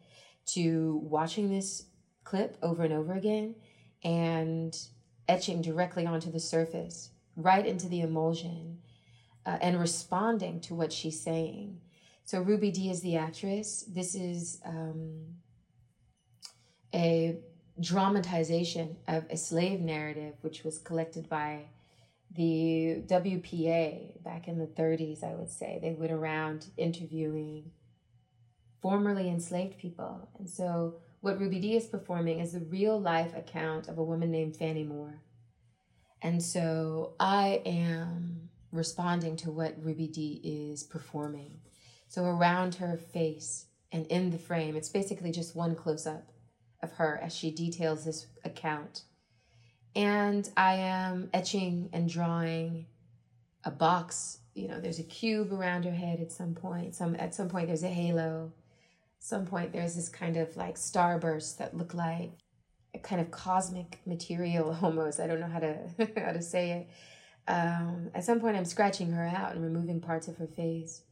to 0.47 1.01
watching 1.03 1.51
this 1.51 1.85
clip 2.25 2.57
over 2.63 2.85
and 2.85 2.93
over 2.93 3.15
again 3.15 3.55
and 4.05 4.77
etching 5.29 5.63
directly 5.63 6.07
onto 6.07 6.31
the 6.31 6.41
surface, 6.41 7.11
right 7.37 7.65
into 7.65 7.89
the 7.89 8.01
emulsion, 8.01 8.79
uh, 9.47 9.59
and 9.61 9.81
responding 9.81 10.61
to 10.61 10.75
what 10.75 10.93
she's 10.93 11.21
saying. 11.21 11.81
So, 12.25 12.41
Ruby 12.41 12.71
Dee 12.71 12.91
is 12.91 13.01
the 13.01 13.17
actress. 13.17 13.85
This 13.89 14.15
is 14.15 14.61
um, 14.65 15.21
a 16.95 17.39
dramatization 17.81 18.97
of 19.09 19.25
a 19.31 19.37
slave 19.37 19.81
narrative, 19.81 20.35
which 20.43 20.63
was 20.63 20.79
collected 20.79 21.29
by 21.29 21.65
the 22.33 23.03
WPA 23.07 24.23
back 24.23 24.47
in 24.47 24.59
the 24.59 24.67
30s, 24.67 25.25
I 25.25 25.35
would 25.35 25.51
say, 25.51 25.79
they 25.83 25.93
went 25.93 26.13
around 26.13 26.67
interviewing 26.77 27.73
formerly 28.81 29.29
enslaved 29.29 29.79
people. 29.79 30.29
And 30.39 30.49
so, 30.49 30.97
what 31.21 31.39
Ruby 31.39 31.59
Dee 31.59 31.77
is 31.77 31.87
performing 31.87 32.41
is 32.41 32.53
the 32.53 32.61
real 32.61 32.99
life 32.99 33.37
account 33.37 33.89
of 33.89 33.99
a 33.99 34.05
woman 34.05 34.31
named 34.31 34.57
Fannie 34.57 34.85
Moore. 34.85 35.21
And 36.23 36.43
so, 36.43 37.15
I 37.19 37.63
am 37.67 38.50
responding 38.73 39.37
to 39.37 39.51
what 39.51 39.83
Ruby 39.83 40.07
Dee 40.07 40.41
is 40.45 40.83
performing. 40.83 41.61
So, 42.09 42.25
around 42.25 42.77
her 42.77 42.97
face 42.97 43.67
and 43.93 44.07
in 44.07 44.31
the 44.31 44.39
frame, 44.39 44.77
it's 44.77 44.89
basically 44.89 45.33
just 45.33 45.57
one 45.57 45.75
close 45.75 46.07
up 46.07 46.31
of 46.83 46.93
her 46.93 47.21
as 47.23 47.35
she 47.35 47.51
details 47.51 48.05
this 48.05 48.27
account 48.45 49.03
and 49.95 50.49
I 50.57 50.75
am 50.75 51.31
etching 51.33 51.89
and 51.93 52.09
drawing 52.09 52.87
a 53.65 53.71
box. 53.71 54.39
You 54.55 54.69
know, 54.69 54.81
there's 54.81 54.99
a 54.99 55.05
cube 55.05 55.53
around 55.53 55.85
her 55.85 55.91
head 55.91 56.21
at 56.21 56.33
some 56.33 56.55
point. 56.55 56.95
Some 56.95 57.17
at 57.19 57.35
some 57.35 57.49
point 57.49 57.67
there's 57.67 57.83
a 57.83 57.89
halo. 57.89 58.53
Some 59.19 59.47
point 59.47 59.73
there's 59.73 59.97
this 59.97 60.09
kind 60.09 60.37
of 60.37 60.57
like 60.57 60.77
starburst 60.77 61.59
that 61.59 61.77
look 61.77 61.95
like 61.95 62.33
a 62.95 62.99
kind 62.99 63.21
of 63.21 63.31
cosmic 63.31 64.01
material 64.07 64.77
almost. 64.83 65.21
I 65.21 65.27
don't 65.27 65.41
know 65.41 65.49
how 65.49 65.61
to 65.61 65.79
how 66.25 66.33
to 66.33 66.43
say 66.43 66.71
it. 66.73 66.89
Um, 67.49 68.11
at 68.15 68.25
some 68.25 68.41
point, 68.41 68.57
I'm 68.57 68.65
scratching 68.65 69.13
her 69.13 69.27
out 69.27 69.55
and 69.55 69.63
removing 69.63 70.01
parts 70.01 70.29
of 70.29 70.37
her 70.37 70.47
face. 70.47 71.03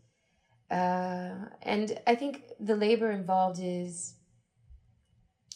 Uh, 0.70 1.34
and 1.62 1.98
I 2.06 2.14
think 2.14 2.42
the 2.60 2.76
labor 2.76 3.10
involved 3.10 3.58
is, 3.62 4.14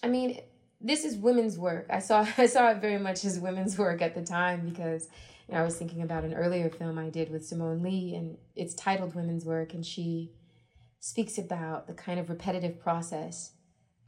I 0.03 0.09
mean, 0.09 0.41
this 0.81 1.05
is 1.05 1.17
women's 1.17 1.59
work. 1.59 1.87
I 1.91 2.01
saw 2.01 2.27
I 2.39 2.47
saw 2.47 2.71
it 2.71 2.81
very 2.81 2.99
much 2.99 3.25
as 3.25 3.39
women's 3.39 3.79
work 3.79 4.03
at 4.03 4.15
the 4.15 4.23
time 4.23 4.69
because 4.69 5.09
you 5.49 5.55
know, 5.55 5.61
I 5.61 5.65
was 5.65 5.77
thinking 5.77 6.03
about 6.03 6.25
an 6.25 6.35
earlier 6.35 6.71
film 6.71 6.99
I 6.99 7.11
did 7.11 7.31
with 7.31 7.47
Simone 7.47 7.83
Leigh, 7.83 8.15
and 8.15 8.39
it's 8.57 8.75
titled 8.75 9.15
Women's 9.15 9.45
Work, 9.45 9.75
and 9.75 9.85
she 9.85 10.33
speaks 11.01 11.37
about 11.37 11.87
the 11.87 11.95
kind 11.95 12.19
of 12.21 12.31
repetitive 12.31 12.81
process 12.81 13.53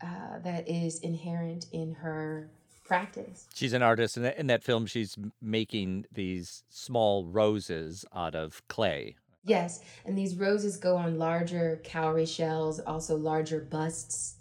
uh, 0.03 0.39
that 0.43 0.69
is 0.69 1.01
inherent 1.01 1.67
in 1.73 1.95
her 1.95 2.51
practice. 2.85 3.49
She's 3.55 3.73
an 3.73 3.83
artist, 3.83 4.17
and 4.17 4.27
in 4.27 4.47
that 4.49 4.63
film, 4.63 4.87
she's 4.87 5.17
making 5.41 6.07
these 6.13 6.63
small 6.69 7.27
roses 7.27 8.05
out 8.15 8.35
of 8.35 8.63
clay. 8.69 9.17
Yes, 9.45 9.81
and 10.07 10.17
these 10.17 10.37
roses 10.37 10.77
go 10.77 10.97
on 10.97 11.19
larger 11.19 11.81
cowrie 11.85 12.27
shells, 12.27 12.81
also 12.81 13.17
larger 13.17 13.61
busts 13.61 14.37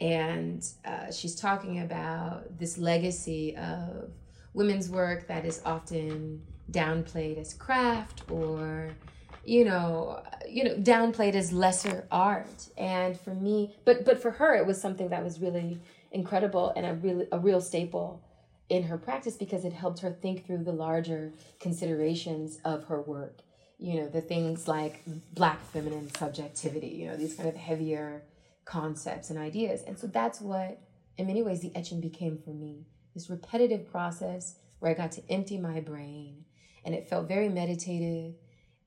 and 0.00 0.66
uh, 0.84 1.10
she's 1.10 1.34
talking 1.34 1.80
about 1.80 2.58
this 2.58 2.76
legacy 2.76 3.56
of 3.56 4.10
women's 4.52 4.88
work 4.90 5.26
that 5.28 5.44
is 5.44 5.60
often 5.64 6.42
downplayed 6.70 7.38
as 7.38 7.54
craft 7.54 8.22
or 8.30 8.90
you 9.44 9.64
know 9.64 10.20
you 10.48 10.64
know 10.64 10.74
downplayed 10.76 11.34
as 11.34 11.52
lesser 11.52 12.06
art 12.10 12.68
and 12.76 13.18
for 13.18 13.34
me 13.34 13.74
but 13.84 14.04
but 14.04 14.20
for 14.20 14.32
her 14.32 14.56
it 14.56 14.66
was 14.66 14.80
something 14.80 15.08
that 15.08 15.22
was 15.22 15.40
really 15.40 15.78
incredible 16.12 16.72
and 16.76 16.86
a 16.86 16.94
really 16.94 17.26
a 17.32 17.38
real 17.38 17.60
staple 17.60 18.22
in 18.68 18.84
her 18.84 18.98
practice 18.98 19.36
because 19.36 19.64
it 19.64 19.72
helped 19.72 20.00
her 20.00 20.10
think 20.10 20.46
through 20.46 20.64
the 20.64 20.72
larger 20.72 21.32
considerations 21.60 22.58
of 22.64 22.84
her 22.84 23.00
work. 23.00 23.38
You 23.78 24.00
know, 24.00 24.08
the 24.08 24.22
things 24.22 24.66
like 24.66 25.02
black 25.34 25.60
feminine 25.70 26.10
subjectivity, 26.14 26.88
you 26.88 27.06
know, 27.06 27.16
these 27.16 27.34
kind 27.34 27.48
of 27.48 27.56
heavier 27.56 28.22
concepts 28.64 29.30
and 29.30 29.38
ideas. 29.38 29.82
And 29.86 29.98
so 29.98 30.06
that's 30.06 30.40
what, 30.40 30.80
in 31.18 31.26
many 31.26 31.42
ways, 31.42 31.60
the 31.60 31.72
etching 31.76 32.00
became 32.00 32.38
for 32.38 32.50
me 32.50 32.86
this 33.16 33.30
repetitive 33.30 33.90
process 33.90 34.56
where 34.78 34.90
I 34.90 34.94
got 34.94 35.12
to 35.12 35.22
empty 35.30 35.56
my 35.56 35.80
brain 35.80 36.44
and 36.84 36.94
it 36.94 37.08
felt 37.08 37.26
very 37.26 37.48
meditative 37.48 38.34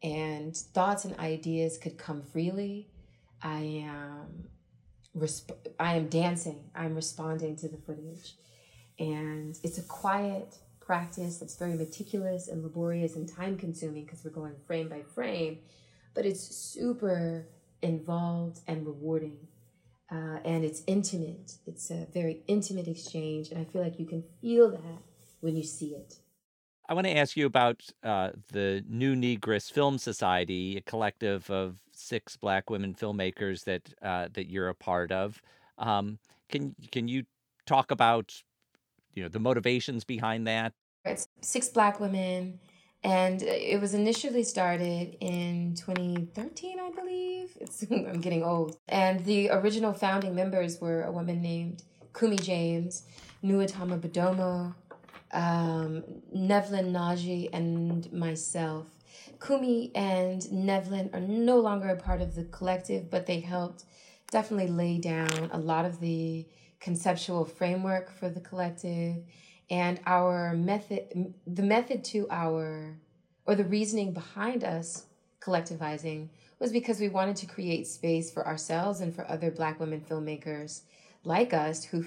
and 0.03 0.55
thoughts 0.55 1.03
and 1.03 1.17
ideas 1.17 1.77
could 1.77 1.97
come 1.97 2.21
freely. 2.21 2.89
I 3.41 3.83
am 3.85 4.49
resp- 5.15 5.73
I 5.79 5.95
am 5.95 6.07
dancing. 6.07 6.69
I'm 6.75 6.95
responding 6.95 7.55
to 7.57 7.67
the 7.67 7.77
footage. 7.77 8.35
And 8.97 9.57
it's 9.63 9.77
a 9.77 9.83
quiet 9.83 10.57
practice 10.79 11.37
that's 11.37 11.55
very 11.55 11.75
meticulous 11.75 12.47
and 12.47 12.63
laborious 12.63 13.15
and 13.15 13.27
time 13.27 13.57
consuming 13.57 14.05
because 14.05 14.23
we're 14.23 14.31
going 14.31 14.55
frame 14.65 14.89
by 14.89 15.03
frame, 15.03 15.59
but 16.13 16.25
it's 16.25 16.41
super 16.41 17.47
involved 17.81 18.59
and 18.67 18.85
rewarding. 18.85 19.47
Uh, 20.11 20.39
and 20.43 20.65
it's 20.65 20.81
intimate. 20.87 21.53
It's 21.67 21.91
a 21.91 22.07
very 22.11 22.41
intimate 22.47 22.87
exchange. 22.87 23.49
And 23.51 23.59
I 23.59 23.63
feel 23.71 23.83
like 23.83 23.99
you 23.99 24.07
can 24.07 24.23
feel 24.41 24.71
that 24.71 25.01
when 25.41 25.55
you 25.55 25.63
see 25.63 25.89
it. 25.89 26.15
I 26.89 26.95
want 26.95 27.05
to 27.05 27.15
ask 27.15 27.37
you 27.37 27.45
about 27.45 27.83
uh, 28.03 28.31
the 28.51 28.83
New 28.89 29.13
Negress 29.13 29.71
Film 29.71 29.99
Society, 29.99 30.75
a 30.75 30.81
collective 30.81 31.47
of 31.51 31.77
six 31.93 32.35
Black 32.35 32.71
women 32.71 32.95
filmmakers 32.95 33.63
that 33.65 33.93
uh, 34.01 34.29
that 34.33 34.49
you're 34.49 34.69
a 34.69 34.73
part 34.73 35.11
of. 35.11 35.39
Um, 35.77 36.17
can 36.49 36.75
can 36.91 37.07
you 37.07 37.25
talk 37.67 37.91
about 37.91 38.41
you 39.13 39.21
know 39.21 39.29
the 39.29 39.39
motivations 39.39 40.03
behind 40.03 40.47
that? 40.47 40.73
It's 41.05 41.27
six 41.41 41.69
Black 41.69 41.99
women, 41.99 42.59
and 43.03 43.43
it 43.43 43.79
was 43.79 43.93
initially 43.93 44.43
started 44.43 45.15
in 45.19 45.75
2013, 45.75 46.79
I 46.79 46.89
believe. 46.89 47.55
It's, 47.61 47.85
I'm 47.91 48.19
getting 48.19 48.41
old. 48.41 48.77
And 48.87 49.23
the 49.25 49.51
original 49.51 49.93
founding 49.93 50.33
members 50.33 50.81
were 50.81 51.03
a 51.03 51.11
woman 51.11 51.39
named 51.39 51.83
Kumi 52.17 52.37
James, 52.37 53.03
Nuotama 53.43 53.99
Bodomo, 53.99 54.73
um, 55.31 56.03
Nevline 56.35 56.91
Nnaji, 56.91 57.49
and 57.53 58.11
myself. 58.11 58.87
Kumi 59.45 59.91
and 59.95 60.41
Nevlin 60.43 61.13
are 61.13 61.19
no 61.19 61.59
longer 61.59 61.89
a 61.89 61.95
part 61.95 62.21
of 62.21 62.35
the 62.35 62.43
collective, 62.45 63.09
but 63.09 63.25
they 63.25 63.39
helped 63.39 63.85
definitely 64.31 64.67
lay 64.67 64.97
down 64.97 65.49
a 65.51 65.57
lot 65.57 65.85
of 65.85 65.99
the 65.99 66.45
conceptual 66.79 67.45
framework 67.45 68.11
for 68.11 68.29
the 68.29 68.39
collective 68.39 69.17
and 69.69 69.99
our 70.05 70.53
method 70.53 71.33
the 71.45 71.63
method 71.63 72.03
to 72.03 72.27
our 72.31 72.97
or 73.45 73.55
the 73.55 73.65
reasoning 73.65 74.13
behind 74.13 74.63
us 74.63 75.05
collectivizing 75.41 76.29
was 76.59 76.71
because 76.71 76.99
we 76.99 77.09
wanted 77.09 77.35
to 77.35 77.45
create 77.45 77.87
space 77.87 78.31
for 78.31 78.45
ourselves 78.45 79.01
and 79.01 79.13
for 79.13 79.29
other 79.29 79.51
black 79.51 79.79
women 79.79 80.01
filmmakers 80.01 80.81
like 81.23 81.53
us 81.53 81.83
who 81.83 82.03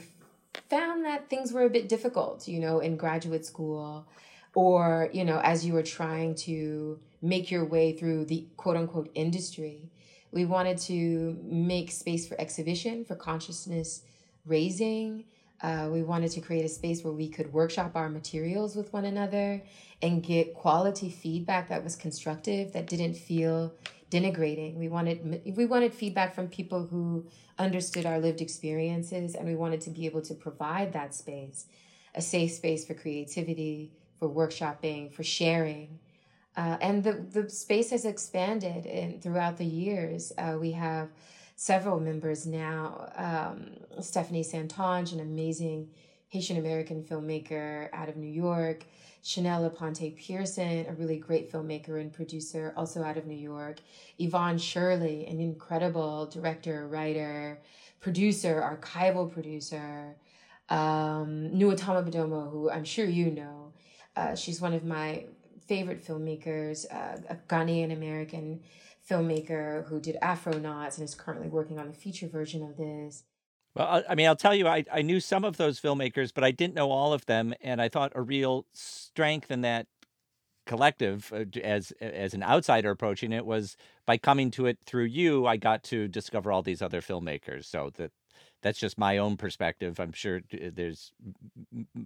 found 0.69 1.05
that 1.05 1.29
things 1.29 1.53
were 1.53 1.63
a 1.63 1.71
bit 1.71 1.89
difficult, 1.89 2.49
you 2.49 2.61
know, 2.61 2.81
in 2.81 2.97
graduate 2.97 3.45
school 3.45 4.07
or, 4.55 5.09
you 5.13 5.25
know, 5.25 5.41
as 5.41 5.65
you 5.65 5.73
were 5.73 5.83
trying 5.83 6.35
to 6.35 6.99
make 7.21 7.51
your 7.51 7.65
way 7.65 7.93
through 7.93 8.27
the 8.27 8.47
quote 8.57 8.77
unquote 8.77 9.11
industry. 9.15 9.91
We 10.31 10.45
wanted 10.45 10.79
to 10.79 11.39
make 11.43 11.91
space 11.91 12.27
for 12.27 12.41
exhibition, 12.41 13.05
for 13.05 13.15
consciousness 13.15 14.03
raising. 14.47 15.25
Uh, 15.61 15.89
we 15.93 16.03
wanted 16.03 16.33
to 16.33 16.41
create 16.41 16.65
a 16.65 16.69
space 16.69 17.05
where 17.05 17.13
we 17.13 17.29
could 17.29 17.53
workshop 17.53 17.93
our 17.95 18.09
materials 18.09 18.75
with 18.75 18.93
one 18.93 19.05
another 19.05 19.63
and 20.01 20.23
get 20.23 20.55
quality 20.55 21.09
feedback 21.09 21.69
that 21.69 21.85
was 21.85 21.95
constructive, 21.95 22.73
that 22.73 22.89
didn't 22.89 23.15
feel 23.15 23.73
denigrating. 24.13 24.77
We 24.77 24.89
wanted 24.89 25.43
we 25.57 25.65
wanted 25.65 25.95
feedback 25.95 26.35
from 26.35 26.49
people 26.49 26.87
who 26.87 27.27
understood 27.59 28.05
our 28.05 28.19
lived 28.19 28.41
experiences 28.41 29.35
and 29.35 29.47
we 29.49 29.55
wanted 29.55 29.81
to 29.83 29.91
be 29.91 30.05
able 30.07 30.23
to 30.23 30.35
provide 30.35 30.93
that 30.93 31.15
space, 31.15 31.67
a 32.15 32.21
safe 32.21 32.53
space 32.53 32.85
for 32.87 32.95
creativity, 32.95 33.93
for 34.19 34.29
workshopping, 34.29 35.13
for 35.13 35.23
sharing. 35.23 35.99
Uh, 36.55 36.77
and 36.83 37.03
the, 37.03 37.15
the 37.33 37.49
space 37.49 37.91
has 37.91 38.05
expanded 38.05 38.85
in, 38.85 39.19
throughout 39.23 39.57
the 39.57 39.65
years. 39.65 40.33
Uh, 40.37 40.57
we 40.61 40.73
have 40.73 41.09
several 41.57 41.99
members 41.99 42.47
now. 42.47 43.11
Um, 43.17 44.03
Stefani 44.03 44.45
Saintonge, 44.45 45.13
an 45.13 45.21
amazing 45.21 45.89
Haitian 46.29 46.59
American 46.59 47.03
filmmaker 47.03 47.89
out 47.95 48.11
of 48.11 48.17
New 48.17 48.31
York. 48.31 48.85
Chanelle 49.25 49.71
Aponte 49.71 50.17
Pearson, 50.17 50.87
a 50.89 50.93
really 50.95 51.17
great 51.17 51.51
filmmaker 51.51 52.01
and 52.01 52.13
producer, 52.13 52.73
also 52.77 53.03
out 53.03 53.17
of 53.17 53.27
New 53.27 53.37
York. 53.37 53.79
Yvonne 54.19 54.59
Shirley, 54.59 55.27
an 55.27 55.41
incredible 55.41 56.27
director, 56.27 56.89
writer, 56.89 57.61
producer, 58.01 58.61
archival 58.61 59.33
producer. 59.33 60.17
Um, 60.69 61.51
Nuotama 61.55 62.09
Bodomo, 62.09 62.51
who 62.51 62.71
I'm 62.71 62.85
sure 62.85 63.05
you 63.05 63.31
know. 63.31 63.73
Uh, 64.17 64.35
she's 64.35 64.61
one 64.61 64.75
of 64.75 64.85
my 64.85 65.27
favorite 65.67 66.05
filmmakers, 66.05 66.87
uh, 66.93 67.19
a 67.29 67.37
Ghanaian 67.49 67.93
American 67.93 68.61
filmmaker 69.09 69.87
who 69.87 70.01
did 70.01 70.17
Afronauts 70.21 70.99
and 70.99 71.05
is 71.05 71.15
currently 71.15 71.49
working 71.49 71.79
on 71.79 71.89
the 71.89 71.95
feature 71.95 72.29
version 72.29 72.63
of 72.63 72.77
this. 72.77 73.25
Well, 73.75 74.05
I 74.09 74.15
mean, 74.15 74.27
I'll 74.27 74.37
tell 74.37 74.55
you, 74.55 74.67
I, 74.67 74.85
I 74.93 75.03
knew 75.03 75.19
some 75.19 75.45
of 75.45 75.57
those 75.57 75.81
filmmakers, 75.81 76.33
but 76.35 76.45
I 76.45 76.51
didn't 76.51 76.75
know 76.75 76.91
all 76.91 77.13
of 77.13 77.25
them, 77.27 77.55
and 77.63 77.81
I 77.81 77.89
thought 77.89 78.13
a 78.15 78.21
real 78.21 78.67
strength 78.73 79.51
in 79.51 79.63
that 79.63 79.87
collective, 80.67 81.33
uh, 81.33 81.45
as 81.63 81.93
as 82.01 82.35
an 82.35 82.43
outsider 82.43 82.91
approaching 82.91 83.33
it, 83.33 83.47
was 83.47 83.77
by 84.07 84.19
coming 84.19 84.51
to 84.53 84.67
it 84.67 84.79
through 84.85 85.05
you. 85.05 85.47
I 85.47 85.57
got 85.57 85.83
to 85.85 86.07
discover 86.07 86.53
all 86.53 86.63
these 86.63 86.83
other 86.83 87.01
filmmakers. 87.01 87.65
So 87.65 87.91
that 87.95 88.13
that's 88.63 88.79
just 88.79 88.99
my 88.99 89.19
own 89.19 89.37
perspective. 89.37 89.99
I'm 89.99 90.13
sure 90.13 90.43
there's 90.51 91.13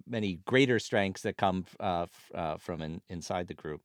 many 0.07 0.39
greater 0.45 0.79
strengths 0.79 1.21
that 1.21 1.37
come 1.37 1.65
uh, 1.79 2.07
uh, 2.33 2.57
from 2.57 2.81
in, 2.81 3.01
inside 3.09 3.47
the 3.47 3.53
group. 3.53 3.81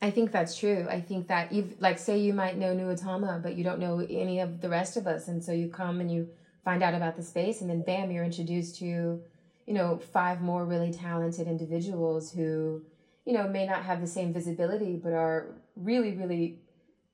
I 0.00 0.10
think 0.10 0.32
that's 0.32 0.56
true. 0.56 0.86
I 0.88 1.00
think 1.00 1.28
that 1.28 1.52
you 1.52 1.70
like 1.80 1.98
say 1.98 2.18
you 2.18 2.34
might 2.34 2.56
know 2.56 2.74
Nuotama, 2.74 3.42
but 3.42 3.56
you 3.56 3.64
don't 3.64 3.80
know 3.80 3.98
any 4.08 4.40
of 4.40 4.60
the 4.60 4.68
rest 4.68 4.96
of 4.96 5.06
us, 5.06 5.28
and 5.28 5.42
so 5.42 5.50
you 5.52 5.68
come 5.68 6.00
and 6.00 6.10
you 6.10 6.28
find 6.64 6.82
out 6.82 6.94
about 6.94 7.16
the 7.16 7.22
space 7.22 7.60
and 7.60 7.70
then 7.70 7.82
bam 7.82 8.10
you're 8.10 8.24
introduced 8.24 8.78
to 8.78 9.20
you 9.66 9.74
know 9.74 9.98
five 10.12 10.40
more 10.40 10.64
really 10.64 10.92
talented 10.92 11.46
individuals 11.46 12.30
who 12.30 12.82
you 13.24 13.32
know 13.32 13.48
may 13.48 13.66
not 13.66 13.82
have 13.82 14.00
the 14.00 14.06
same 14.06 14.32
visibility 14.32 14.96
but 15.02 15.12
are 15.12 15.54
really 15.76 16.12
really 16.12 16.58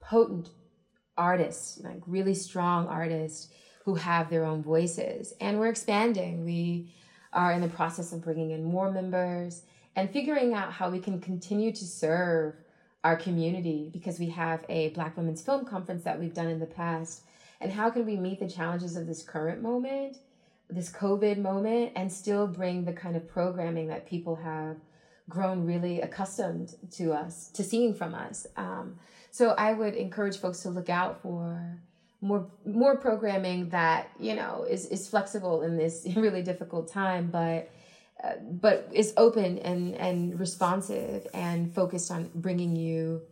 potent 0.01 0.51
artists 1.17 1.81
like 1.83 2.01
really 2.07 2.35
strong 2.35 2.87
artists 2.87 3.49
who 3.85 3.95
have 3.95 4.31
their 4.31 4.45
own 4.45 4.63
voices. 4.63 5.35
And 5.41 5.59
we're 5.59 5.69
expanding. 5.69 6.45
We 6.45 6.93
are 7.33 7.53
in 7.53 7.61
the 7.61 7.69
process 7.69 8.13
of 8.13 8.23
bringing 8.23 8.51
in 8.51 8.65
more 8.65 8.91
members 8.91 9.63
and 9.97 10.11
figuring 10.11 10.55
out 10.55 10.73
how 10.73 10.91
we 10.91 11.01
can 11.01 11.21
continue 11.21 11.73
to 11.73 11.85
serve 11.85 12.55
our 13.03 13.17
community 13.17 13.89
because 13.93 14.19
we 14.19 14.29
have 14.29 14.65
a 14.69 14.91
black 14.91 15.17
women's 15.17 15.43
film 15.43 15.65
conference 15.65 16.05
that 16.05 16.21
we've 16.21 16.35
done 16.35 16.49
in 16.49 16.61
the 16.61 16.67
past 16.67 17.23
and 17.61 17.73
how 17.73 17.91
can 17.91 18.07
we 18.07 18.17
meet 18.17 18.41
the 18.41 18.49
challenges 18.49 18.97
of 18.97 19.07
this 19.07 19.23
current 19.23 19.63
moment 19.63 20.19
this 20.69 20.91
covid 20.91 21.39
moment 21.39 21.93
and 21.97 22.13
still 22.13 22.47
bring 22.47 22.85
the 22.85 22.93
kind 22.93 23.17
of 23.17 23.29
programming 23.29 23.89
that 23.89 24.07
people 24.07 24.37
have 24.37 24.77
grown 25.29 25.65
really 25.65 26.01
accustomed 26.01 26.75
to 26.91 27.13
us 27.13 27.49
to 27.51 27.63
seeing 27.63 27.95
from 27.95 28.15
us? 28.15 28.47
Um, 28.57 28.99
so 29.31 29.51
i 29.51 29.73
would 29.73 29.95
encourage 29.95 30.37
folks 30.39 30.61
to 30.61 30.71
look 30.71 30.89
out 30.89 31.23
for 31.23 31.81
more 32.21 32.47
more 32.67 32.97
programming 32.97 33.69
that 33.71 34.11
you 34.19 34.35
know 34.35 34.67
is 34.69 34.87
is 34.87 35.09
flexible 35.09 35.63
in 35.63 35.77
this 35.77 36.07
really 36.17 36.43
difficult 36.43 36.89
time 36.89 37.31
but 37.31 37.71
uh, 38.23 38.35
but 38.51 38.89
is 38.93 39.15
open 39.17 39.59
and 39.59 39.95
and 39.95 40.39
responsive 40.39 41.27
and 41.33 41.75
focused 41.75 42.11
on 42.11 42.31
bringing 42.35 42.77
you 42.77 43.23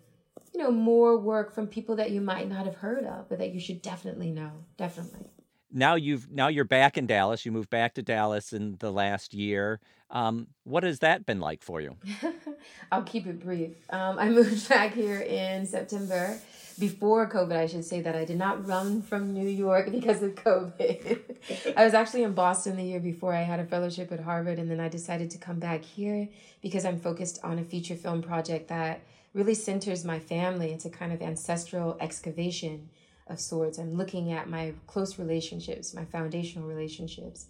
you 0.58 0.64
know, 0.64 0.72
more 0.72 1.16
work 1.16 1.54
from 1.54 1.68
people 1.68 1.94
that 1.96 2.10
you 2.10 2.20
might 2.20 2.48
not 2.48 2.66
have 2.66 2.74
heard 2.74 3.04
of, 3.04 3.28
but 3.28 3.38
that 3.38 3.54
you 3.54 3.60
should 3.60 3.80
definitely 3.80 4.32
know. 4.32 4.50
Definitely. 4.76 5.30
Now 5.70 5.94
you've 5.94 6.28
now 6.32 6.48
you're 6.48 6.64
back 6.64 6.98
in 6.98 7.06
Dallas. 7.06 7.46
You 7.46 7.52
moved 7.52 7.70
back 7.70 7.94
to 7.94 8.02
Dallas 8.02 8.52
in 8.52 8.76
the 8.80 8.90
last 8.90 9.34
year. 9.34 9.80
Um, 10.10 10.48
what 10.64 10.82
has 10.82 10.98
that 10.98 11.26
been 11.26 11.38
like 11.38 11.62
for 11.62 11.80
you? 11.80 11.96
I'll 12.92 13.04
keep 13.04 13.26
it 13.26 13.38
brief. 13.38 13.76
Um, 13.90 14.18
I 14.18 14.30
moved 14.30 14.68
back 14.68 14.94
here 14.94 15.20
in 15.20 15.64
September 15.66 16.38
before 16.76 17.28
COVID. 17.28 17.52
I 17.52 17.66
should 17.66 17.84
say 17.84 18.00
that 18.00 18.16
I 18.16 18.24
did 18.24 18.38
not 18.38 18.66
run 18.66 19.02
from 19.02 19.34
New 19.34 19.48
York 19.48 19.92
because 19.92 20.22
of 20.22 20.34
COVID. 20.34 21.36
I 21.76 21.84
was 21.84 21.94
actually 21.94 22.24
in 22.24 22.32
Boston 22.32 22.76
the 22.76 22.84
year 22.84 23.00
before. 23.00 23.32
I 23.32 23.42
had 23.42 23.60
a 23.60 23.64
fellowship 23.64 24.10
at 24.10 24.20
Harvard, 24.20 24.58
and 24.58 24.68
then 24.68 24.80
I 24.80 24.88
decided 24.88 25.30
to 25.32 25.38
come 25.38 25.60
back 25.60 25.84
here 25.84 26.28
because 26.62 26.84
I'm 26.84 26.98
focused 26.98 27.38
on 27.44 27.60
a 27.60 27.64
feature 27.64 27.94
film 27.94 28.22
project 28.22 28.68
that 28.70 29.02
really 29.34 29.54
centers 29.54 30.04
my 30.04 30.18
family. 30.18 30.72
It's 30.72 30.84
a 30.84 30.90
kind 30.90 31.12
of 31.12 31.22
ancestral 31.22 31.96
excavation 32.00 32.88
of 33.26 33.40
sorts. 33.40 33.78
I'm 33.78 33.94
looking 33.96 34.32
at 34.32 34.48
my 34.48 34.74
close 34.86 35.18
relationships, 35.18 35.94
my 35.94 36.04
foundational 36.06 36.68
relationships. 36.68 37.46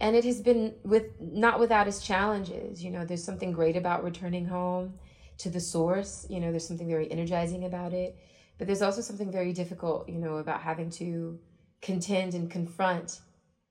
and 0.00 0.16
it 0.16 0.24
has 0.24 0.40
been 0.40 0.74
with 0.84 1.04
not 1.20 1.60
without 1.60 1.86
its 1.88 2.00
challenges. 2.04 2.82
You 2.82 2.90
know, 2.90 3.04
there's 3.04 3.24
something 3.24 3.52
great 3.52 3.76
about 3.76 4.02
returning 4.04 4.46
home 4.46 4.94
to 5.38 5.50
the 5.50 5.60
source. 5.60 6.26
You 6.30 6.40
know, 6.40 6.50
there's 6.50 6.66
something 6.66 6.88
very 6.88 7.10
energizing 7.10 7.64
about 7.64 7.92
it, 7.92 8.16
but 8.58 8.66
there's 8.66 8.82
also 8.82 9.02
something 9.02 9.30
very 9.30 9.52
difficult. 9.52 10.08
You 10.08 10.18
know, 10.18 10.36
about 10.38 10.62
having 10.62 10.90
to 10.92 11.38
contend 11.82 12.34
and 12.34 12.50
confront 12.50 13.20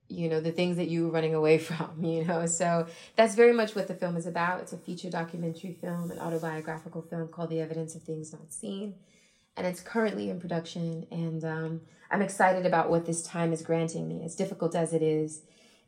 you 0.10 0.28
know 0.28 0.42
the 0.42 0.52
things 0.52 0.78
that 0.78 0.90
you 0.90 1.06
were 1.06 1.12
running 1.12 1.36
away 1.36 1.58
from 1.70 2.04
you 2.04 2.26
know? 2.26 2.46
So 2.46 2.88
that's 3.16 3.36
very 3.36 3.54
much 3.54 3.76
what 3.76 3.88
the 3.88 3.94
film 3.94 4.18
is 4.18 4.26
about. 4.26 4.62
It's 4.62 4.74
a 4.74 4.78
feature 4.78 5.10
documentary 5.10 5.78
film 5.80 6.12
an 6.12 6.20
autobiographical 6.20 7.04
film 7.04 7.28
called 7.30 7.50
the 7.50 7.62
evidence 7.62 7.96
of 7.96 8.04
things 8.04 8.34
not 8.34 8.52
seen. 8.52 8.96
And 9.56 9.68
it's 9.68 9.82
currently 9.82 10.30
in 10.30 10.40
production. 10.40 11.08
And 11.12 11.44
um, 11.46 11.82
i'm 12.12 12.22
excited 12.22 12.66
about 12.66 12.90
what 12.90 13.06
this 13.06 13.22
time 13.22 13.54
is 13.54 13.62
granting 13.62 14.08
me. 14.08 14.24
As 14.24 14.36
difficult 14.36 14.76
as 14.76 14.94
it 14.94 15.02
is 15.02 15.42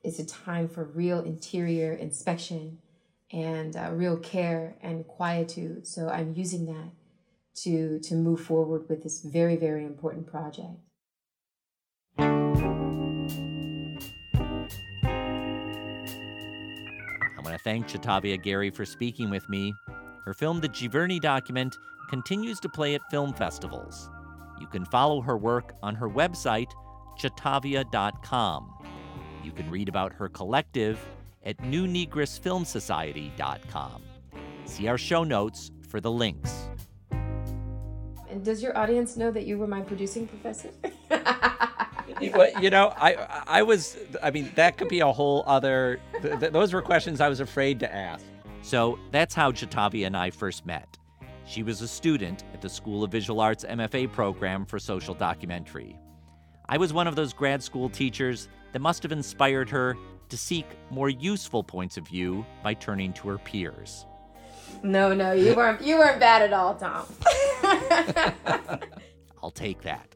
it's 0.04 0.18
a 0.18 0.26
time 0.26 0.68
for 0.68 0.84
real 0.84 1.20
interior 1.20 1.94
inspection 1.94 2.80
and 3.32 3.76
uh, 3.76 3.92
real 3.92 4.18
care 4.18 4.76
and 4.82 5.08
quietude. 5.08 5.88
So 5.88 6.10
i'm 6.10 6.34
using 6.36 6.66
that 6.68 6.92
to 7.54 8.00
to 8.00 8.16
move 8.16 8.42
forward 8.42 8.88
with 8.90 9.04
this 9.04 9.22
very 9.22 9.56
very 9.56 9.84
important 9.84 10.28
project 10.28 10.80
want 17.52 17.60
to 17.60 17.64
thank 17.70 17.90
Ja'Tovia 17.90 18.42
Gary 18.42 18.70
for 18.70 18.86
speaking 18.86 19.30
with 19.30 19.50
me. 19.50 19.74
Her 20.24 20.34
film, 20.34 20.62
The 20.62 20.70
Giverny 20.70 21.20
Document, 21.20 21.78
continues 22.10 22.62
to 22.62 22.70
play 22.70 22.96
at 22.96 23.02
film 23.12 23.34
festivals. 23.34 24.10
You 24.62 24.68
can 24.68 24.86
follow 24.86 25.20
her 25.20 25.38
work 25.38 25.74
on 25.84 25.94
her 25.96 26.08
website, 26.08 26.72
jatovia.com. 27.20 28.74
You 29.44 29.52
can 29.52 29.70
read 29.70 29.90
about 29.90 30.14
her 30.14 30.30
collective 30.30 30.98
at 31.44 31.58
newnegressfilmsociety.com. 31.58 34.02
See 34.64 34.88
our 34.88 34.98
show 34.98 35.26
notes 35.26 35.72
for 35.90 36.00
the 36.00 36.12
links. 36.12 36.70
And 38.30 38.46
does 38.46 38.64
your 38.64 38.78
audience 38.78 39.18
know 39.18 39.30
that 39.32 39.46
you 39.46 39.58
were 39.58 39.68
my 39.68 39.82
producing 39.82 40.26
professor? 40.26 40.70
you 42.62 42.70
know, 42.70 42.94
I 42.98 43.44
I 43.48 43.62
was 43.64 43.98
I 44.22 44.32
mean 44.32 44.52
that 44.56 44.78
could 44.78 44.90
be 44.90 45.00
a 45.00 45.12
whole 45.12 45.44
other. 45.48 46.00
Th- 46.22 46.40
th- 46.40 46.52
those 46.52 46.74
were 46.74 46.82
questions 46.82 47.22
I 47.22 47.30
was 47.30 47.40
afraid 47.40 47.80
to 47.82 47.94
ask. 47.94 48.26
So 48.64 49.00
that's 49.12 49.34
how 49.34 49.52
Ja'Tovia 49.52 50.06
and 50.06 50.16
I 50.16 50.30
first 50.30 50.66
met. 50.66 50.98
She 51.46 51.64
was 51.64 51.82
a 51.82 51.88
student 51.88 52.44
at 52.54 52.62
the 52.62 52.70
School 52.70 53.04
of 53.04 53.12
Visual 53.12 53.42
Arts 53.42 53.66
MFA 53.68 54.12
program 54.12 54.66
for 54.66 54.80
social 54.80 55.14
documentary. 55.14 55.98
I 56.70 56.78
was 56.78 56.94
one 56.94 57.08
of 57.08 57.16
those 57.16 57.34
grad 57.34 57.62
school 57.62 57.90
teachers 57.90 58.48
that 58.72 58.80
must 58.80 59.04
have 59.04 59.12
inspired 59.12 59.70
her 59.72 59.98
to 60.30 60.38
seek 60.38 60.66
more 60.90 61.10
useful 61.10 61.64
points 61.64 61.98
of 61.98 62.08
view 62.08 62.46
by 62.64 62.74
turning 62.74 63.12
to 63.14 63.28
her 63.28 63.38
peers. 63.38 64.06
No, 64.84 65.14
no, 65.14 65.34
you 65.34 65.54
weren't 65.56 65.82
you 65.82 65.98
weren't 65.98 66.20
bad 66.20 66.42
at 66.42 66.54
all, 66.54 66.76
Thom. 66.76 67.06
I'll 69.44 69.52
take 69.52 69.82
that. 69.82 70.16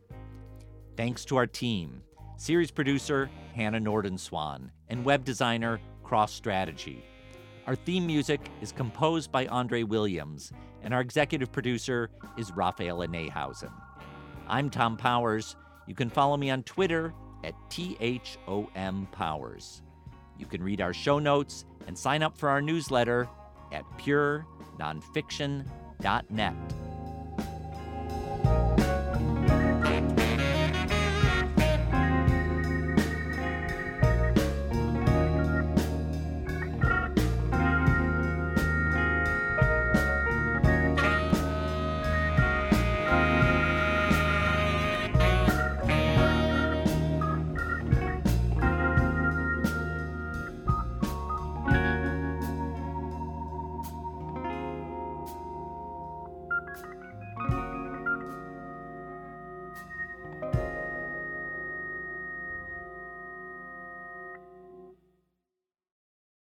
Thanks 0.97 1.25
to 1.25 1.35
our 1.35 1.47
team 1.47 2.01
series 2.37 2.71
producer 2.71 3.29
Hannah 3.53 3.81
Nordenswan 3.81 4.69
and 4.87 5.03
web 5.03 5.25
designer 5.25 5.81
Cross 6.03 6.31
Strategy. 6.33 7.03
Our 7.67 7.75
theme 7.75 8.07
music 8.07 8.39
is 8.61 8.71
composed 8.71 9.29
by 9.29 9.45
Andre 9.47 9.83
Williams, 9.83 10.53
and 10.83 10.93
our 10.93 11.01
executive 11.01 11.51
producer 11.51 12.11
is 12.37 12.51
Raphaela 12.51 13.07
Neihausen. 13.07 13.73
I'm 14.47 14.69
Thom 14.69 14.95
Powers. 14.95 15.57
You 15.85 15.95
can 15.95 16.09
follow 16.09 16.37
me 16.37 16.49
on 16.49 16.63
Twitter 16.63 17.13
at 17.43 17.55
THOM 17.69 19.09
Powers. 19.11 19.81
You 20.37 20.45
can 20.45 20.63
read 20.63 20.79
our 20.79 20.93
show 20.93 21.19
notes 21.19 21.65
and 21.87 21.97
sign 21.97 22.23
up 22.23 22.37
for 22.37 22.47
our 22.47 22.61
newsletter 22.61 23.27
at 23.73 23.83
purenonfiction.net. 23.97 26.55